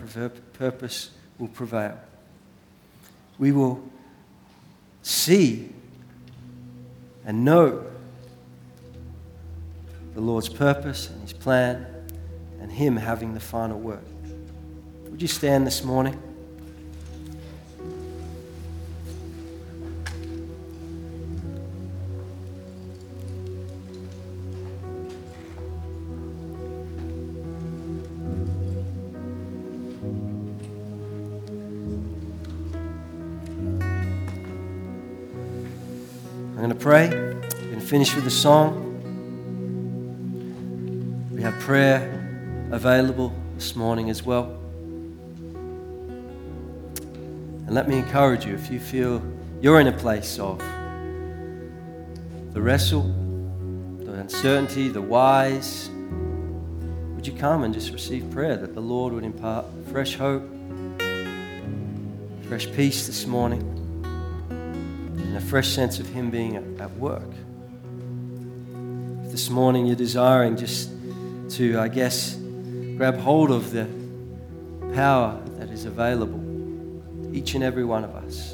purpose 0.53 1.11
will 1.37 1.49
prevail, 1.49 1.99
we 3.37 3.51
will 3.51 3.83
see 5.01 5.73
and 7.25 7.43
know 7.43 7.85
the 10.13 10.21
Lord's 10.21 10.47
purpose 10.47 11.09
and 11.09 11.21
His 11.21 11.33
plan 11.33 11.85
and 12.61 12.71
Him 12.71 12.95
having 12.95 13.33
the 13.33 13.41
final 13.41 13.77
word. 13.77 14.05
Would 15.09 15.21
you 15.21 15.27
stand 15.27 15.67
this 15.67 15.83
morning? 15.83 16.17
Pray. 36.89 37.07
To 37.07 37.79
finish 37.79 38.15
with 38.15 38.25
a 38.25 38.31
song. 38.31 38.73
We 41.31 41.43
have 41.43 41.53
prayer 41.59 42.01
available 42.71 43.31
this 43.53 43.75
morning 43.75 44.09
as 44.09 44.23
well. 44.23 44.59
And 47.67 47.75
let 47.75 47.87
me 47.87 47.99
encourage 47.99 48.43
you 48.43 48.55
if 48.55 48.71
you 48.71 48.79
feel 48.79 49.21
you're 49.61 49.79
in 49.79 49.85
a 49.85 49.91
place 49.91 50.39
of 50.39 50.57
the 52.53 52.59
wrestle, 52.59 53.03
the 53.99 54.13
uncertainty, 54.13 54.87
the 54.87 54.99
whys, 54.99 55.91
would 57.13 57.27
you 57.27 57.33
come 57.33 57.65
and 57.65 57.71
just 57.71 57.93
receive 57.93 58.27
prayer 58.31 58.57
that 58.57 58.73
the 58.73 58.81
Lord 58.81 59.13
would 59.13 59.23
impart 59.23 59.67
fresh 59.91 60.15
hope, 60.15 60.41
fresh 62.47 62.65
peace 62.71 63.05
this 63.05 63.27
morning, 63.27 63.61
and 63.61 63.78
fresh 65.49 65.69
sense 65.69 65.99
of 65.99 66.07
Him 66.07 66.29
being 66.29 66.55
at, 66.57 66.91
work? 66.97 67.23
If 69.25 69.31
this 69.31 69.49
morning 69.49 69.87
you're 69.87 69.95
desiring 69.95 70.55
just 70.55 70.91
to, 71.55 71.79
I 71.79 71.87
guess, 71.87 72.35
grab 72.97 73.17
hold 73.17 73.49
of 73.49 73.71
the 73.71 73.87
power 74.93 75.41
that 75.57 75.71
is 75.71 75.85
available 75.85 76.39
each 77.35 77.55
and 77.55 77.63
every 77.63 77.83
one 77.83 78.03
of 78.03 78.11
us, 78.11 78.53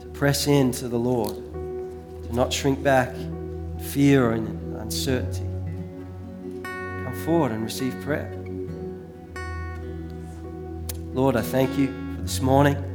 to 0.00 0.08
press 0.14 0.46
in 0.46 0.70
to 0.72 0.86
the 0.86 0.96
Lord, 0.96 1.34
to 1.34 2.32
not 2.32 2.52
shrink 2.52 2.84
back 2.84 3.12
in 3.12 3.80
fear 3.80 4.30
or 4.30 4.34
in 4.34 4.46
uncertainty. 4.78 5.44
Come 6.62 7.22
forward 7.24 7.50
and 7.50 7.64
receive 7.64 8.00
prayer. 8.02 8.32
Lord, 11.12 11.34
I 11.34 11.42
thank 11.42 11.76
you 11.76 11.88
for 12.14 12.22
this 12.22 12.40
morning. 12.40 12.85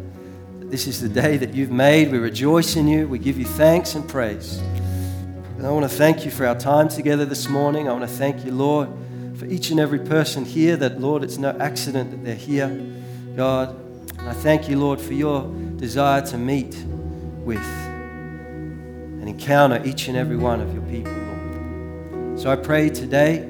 This 0.71 0.87
is 0.87 1.01
the 1.01 1.09
day 1.09 1.35
that 1.35 1.53
you've 1.53 1.69
made. 1.69 2.13
We 2.13 2.17
rejoice 2.17 2.77
in 2.77 2.87
you. 2.87 3.05
We 3.05 3.19
give 3.19 3.37
you 3.37 3.43
thanks 3.43 3.95
and 3.95 4.07
praise. 4.07 4.57
And 5.57 5.67
I 5.67 5.69
want 5.69 5.83
to 5.83 5.93
thank 5.93 6.23
you 6.23 6.31
for 6.31 6.47
our 6.47 6.55
time 6.55 6.87
together 6.87 7.25
this 7.25 7.49
morning. 7.49 7.89
I 7.89 7.91
want 7.91 8.09
to 8.09 8.15
thank 8.15 8.45
you, 8.45 8.53
Lord, 8.53 8.87
for 9.35 9.43
each 9.47 9.71
and 9.71 9.81
every 9.81 9.99
person 9.99 10.45
here 10.45 10.77
that, 10.77 11.01
Lord, 11.01 11.25
it's 11.25 11.37
no 11.37 11.49
accident 11.59 12.11
that 12.11 12.23
they're 12.23 12.35
here, 12.35 12.69
God. 13.35 13.75
And 14.17 14.29
I 14.29 14.31
thank 14.31 14.69
you, 14.69 14.79
Lord, 14.79 15.01
for 15.01 15.11
your 15.11 15.53
desire 15.75 16.21
to 16.27 16.37
meet 16.37 16.73
with 17.43 17.57
and 17.57 19.27
encounter 19.27 19.81
each 19.83 20.07
and 20.07 20.15
every 20.15 20.37
one 20.37 20.61
of 20.61 20.73
your 20.73 20.83
people, 20.83 21.11
Lord. 21.11 22.39
So 22.39 22.49
I 22.49 22.55
pray 22.55 22.89
today, 22.89 23.45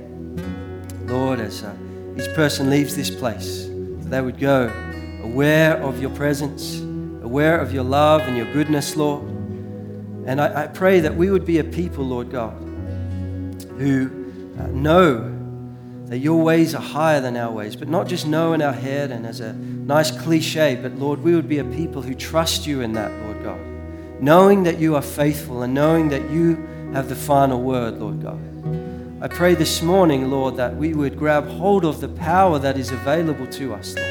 Lord, 1.05 1.39
as 1.39 1.61
uh, 1.61 1.71
each 2.17 2.33
person 2.33 2.71
leaves 2.71 2.95
this 2.95 3.11
place, 3.11 3.67
that 3.67 4.09
they 4.09 4.21
would 4.21 4.39
go 4.39 4.73
aware 5.21 5.77
of 5.83 6.01
your 6.01 6.09
presence, 6.09 6.81
aware 7.31 7.59
of 7.59 7.73
your 7.73 7.85
love 7.85 8.23
and 8.23 8.35
your 8.35 8.51
goodness, 8.51 8.97
Lord. 8.97 9.23
And 10.25 10.41
I, 10.41 10.63
I 10.63 10.67
pray 10.67 10.99
that 10.99 11.15
we 11.15 11.31
would 11.31 11.45
be 11.45 11.59
a 11.59 11.63
people, 11.63 12.03
Lord 12.03 12.29
God, 12.29 12.51
who 13.77 14.11
uh, 14.59 14.67
know 14.67 15.33
that 16.07 16.17
your 16.17 16.43
ways 16.43 16.75
are 16.75 16.81
higher 16.81 17.21
than 17.21 17.37
our 17.37 17.49
ways, 17.49 17.77
but 17.77 17.87
not 17.87 18.05
just 18.05 18.27
know 18.27 18.51
in 18.51 18.61
our 18.61 18.73
head 18.73 19.11
and 19.11 19.25
as 19.25 19.39
a 19.39 19.53
nice 19.53 20.11
cliche, 20.11 20.75
but 20.75 20.91
Lord, 20.95 21.23
we 21.23 21.33
would 21.33 21.47
be 21.47 21.59
a 21.59 21.63
people 21.63 22.01
who 22.01 22.13
trust 22.15 22.67
you 22.67 22.81
in 22.81 22.91
that, 22.93 23.09
Lord 23.23 23.41
God. 23.45 23.61
Knowing 24.19 24.63
that 24.63 24.77
you 24.77 24.97
are 24.97 25.01
faithful 25.01 25.61
and 25.61 25.73
knowing 25.73 26.09
that 26.09 26.29
you 26.31 26.57
have 26.91 27.07
the 27.07 27.15
final 27.15 27.61
word, 27.61 27.97
Lord 27.97 28.21
God. 28.21 28.41
I 29.23 29.29
pray 29.29 29.55
this 29.55 29.81
morning, 29.81 30.29
Lord, 30.29 30.57
that 30.57 30.75
we 30.75 30.93
would 30.93 31.17
grab 31.17 31.47
hold 31.47 31.85
of 31.85 32.01
the 32.01 32.09
power 32.09 32.59
that 32.59 32.77
is 32.77 32.91
available 32.91 33.47
to 33.47 33.73
us, 33.73 33.95
Lord. 33.95 34.10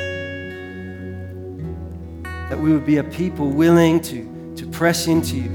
That 2.51 2.59
we 2.59 2.73
would 2.73 2.85
be 2.85 2.99
a 2.99 3.05
people 3.05 3.49
willing 3.49 4.01
to, 4.03 4.55
to 4.57 4.67
press 4.67 5.07
into 5.07 5.37
you, 5.37 5.51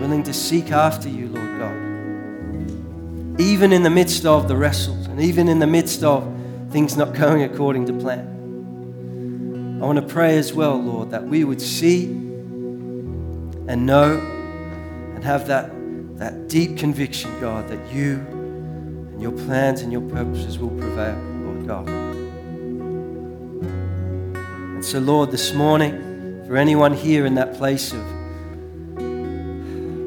willing 0.00 0.22
to 0.22 0.32
seek 0.32 0.70
after 0.70 1.08
you, 1.08 1.28
Lord 1.28 1.58
God. 1.58 3.40
Even 3.40 3.72
in 3.72 3.82
the 3.82 3.90
midst 3.90 4.24
of 4.24 4.48
the 4.48 4.56
wrestles 4.56 5.06
and 5.06 5.20
even 5.20 5.48
in 5.48 5.58
the 5.58 5.66
midst 5.66 6.02
of 6.02 6.24
things 6.70 6.96
not 6.96 7.14
going 7.14 7.42
according 7.42 7.84
to 7.86 7.92
plan. 7.92 9.78
I 9.82 9.84
want 9.84 9.96
to 9.96 10.06
pray 10.06 10.38
as 10.38 10.52
well, 10.52 10.80
Lord, 10.80 11.10
that 11.10 11.24
we 11.24 11.42
would 11.42 11.60
see 11.60 12.04
and 12.04 13.86
know 13.86 14.18
and 15.14 15.24
have 15.24 15.46
that, 15.48 15.70
that 16.18 16.48
deep 16.48 16.76
conviction, 16.76 17.30
God, 17.40 17.68
that 17.68 17.92
you 17.92 18.14
and 18.16 19.20
your 19.20 19.32
plans 19.32 19.80
and 19.80 19.90
your 19.90 20.02
purposes 20.02 20.58
will 20.58 20.70
prevail, 20.70 21.16
Lord 21.42 21.66
God. 21.66 21.88
And 24.74 24.84
so, 24.84 24.98
Lord, 24.98 25.30
this 25.30 25.52
morning, 25.52 26.09
for 26.50 26.56
anyone 26.56 26.92
here 26.92 27.26
in 27.26 27.36
that 27.36 27.54
place 27.54 27.92
of 27.92 28.04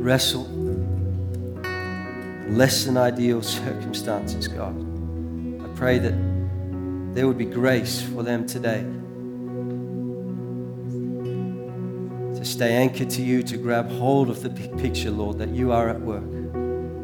wrestle, 0.04 0.44
less 2.50 2.84
than 2.84 2.98
ideal 2.98 3.42
circumstances, 3.42 4.50
God, 4.50 4.76
I 5.64 5.68
pray 5.78 6.00
that 6.00 6.14
there 7.16 7.28
would 7.28 7.38
be 7.38 7.46
grace 7.46 8.02
for 8.02 8.24
them 8.24 8.46
today 8.46 8.82
to 12.38 12.44
stay 12.44 12.74
anchored 12.74 13.10
to 13.12 13.22
you, 13.22 13.42
to 13.44 13.56
grab 13.56 13.90
hold 13.90 14.30
of 14.30 14.44
the 14.44 14.50
big 14.50 14.78
picture, 14.78 15.12
Lord, 15.12 15.38
that 15.38 15.48
you 15.48 15.72
are 15.72 15.88
at 15.88 16.02
work, 16.02 16.30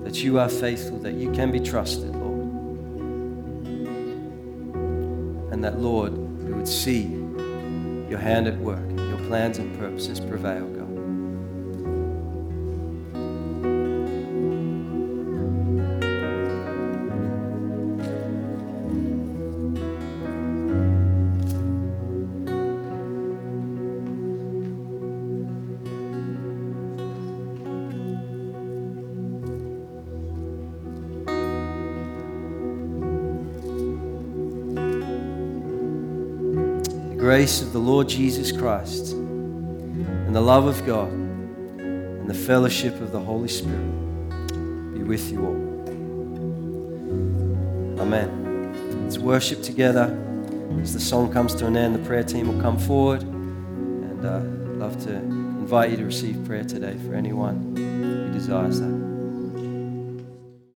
that 0.04 0.22
you 0.22 0.38
are 0.38 0.50
faithful, 0.50 1.00
that 1.00 1.14
you 1.14 1.32
can 1.32 1.50
be 1.50 1.62
trusted, 1.62 2.14
Lord. 2.14 2.42
And 5.54 5.64
that, 5.64 5.80
Lord, 5.80 6.12
we 6.12 6.52
would 6.52 6.68
see 6.68 7.04
your 8.10 8.20
hand 8.20 8.46
at 8.50 8.58
work, 8.58 8.89
plans 9.30 9.60
and 9.60 9.78
purposes 9.78 10.20
prevail, 10.20 10.66
God. 10.70 10.88
The 37.10 37.16
grace 37.16 37.62
of 37.62 37.74
the 37.74 37.80
Lord 37.80 38.10
Jesus 38.10 38.52
Christ 38.52 39.19
and 40.30 40.36
the 40.36 40.42
love 40.42 40.68
of 40.68 40.86
God 40.86 41.12
and 41.12 42.30
the 42.30 42.36
fellowship 42.36 43.02
of 43.02 43.12
the 43.12 43.20
Holy 43.20 43.48
Spirit 43.48 43.82
be 44.94 45.02
with 45.02 45.32
you 45.32 45.44
all. 45.44 45.56
Amen. 48.00 49.02
Let's 49.02 49.18
worship 49.18 49.64
together. 49.64 50.16
As 50.84 50.94
the 50.94 51.00
song 51.00 51.34
comes 51.34 51.56
to 51.56 51.66
an 51.66 51.76
end, 51.76 51.96
the 51.96 52.08
prayer 52.08 52.22
team 52.22 52.48
will 52.48 52.62
come 52.62 52.78
forward. 52.78 53.24
And 53.24 54.24
uh, 54.24 54.36
I'd 54.36 54.78
love 54.78 55.04
to 55.06 55.16
invite 55.16 55.90
you 55.90 55.98
to 55.98 56.06
receive 56.06 56.46
prayer 56.46 56.64
today 56.64 56.96
for 57.08 57.16
anyone 57.16 57.76
who 57.76 58.32
desires 58.32 58.82
that. 58.82 58.99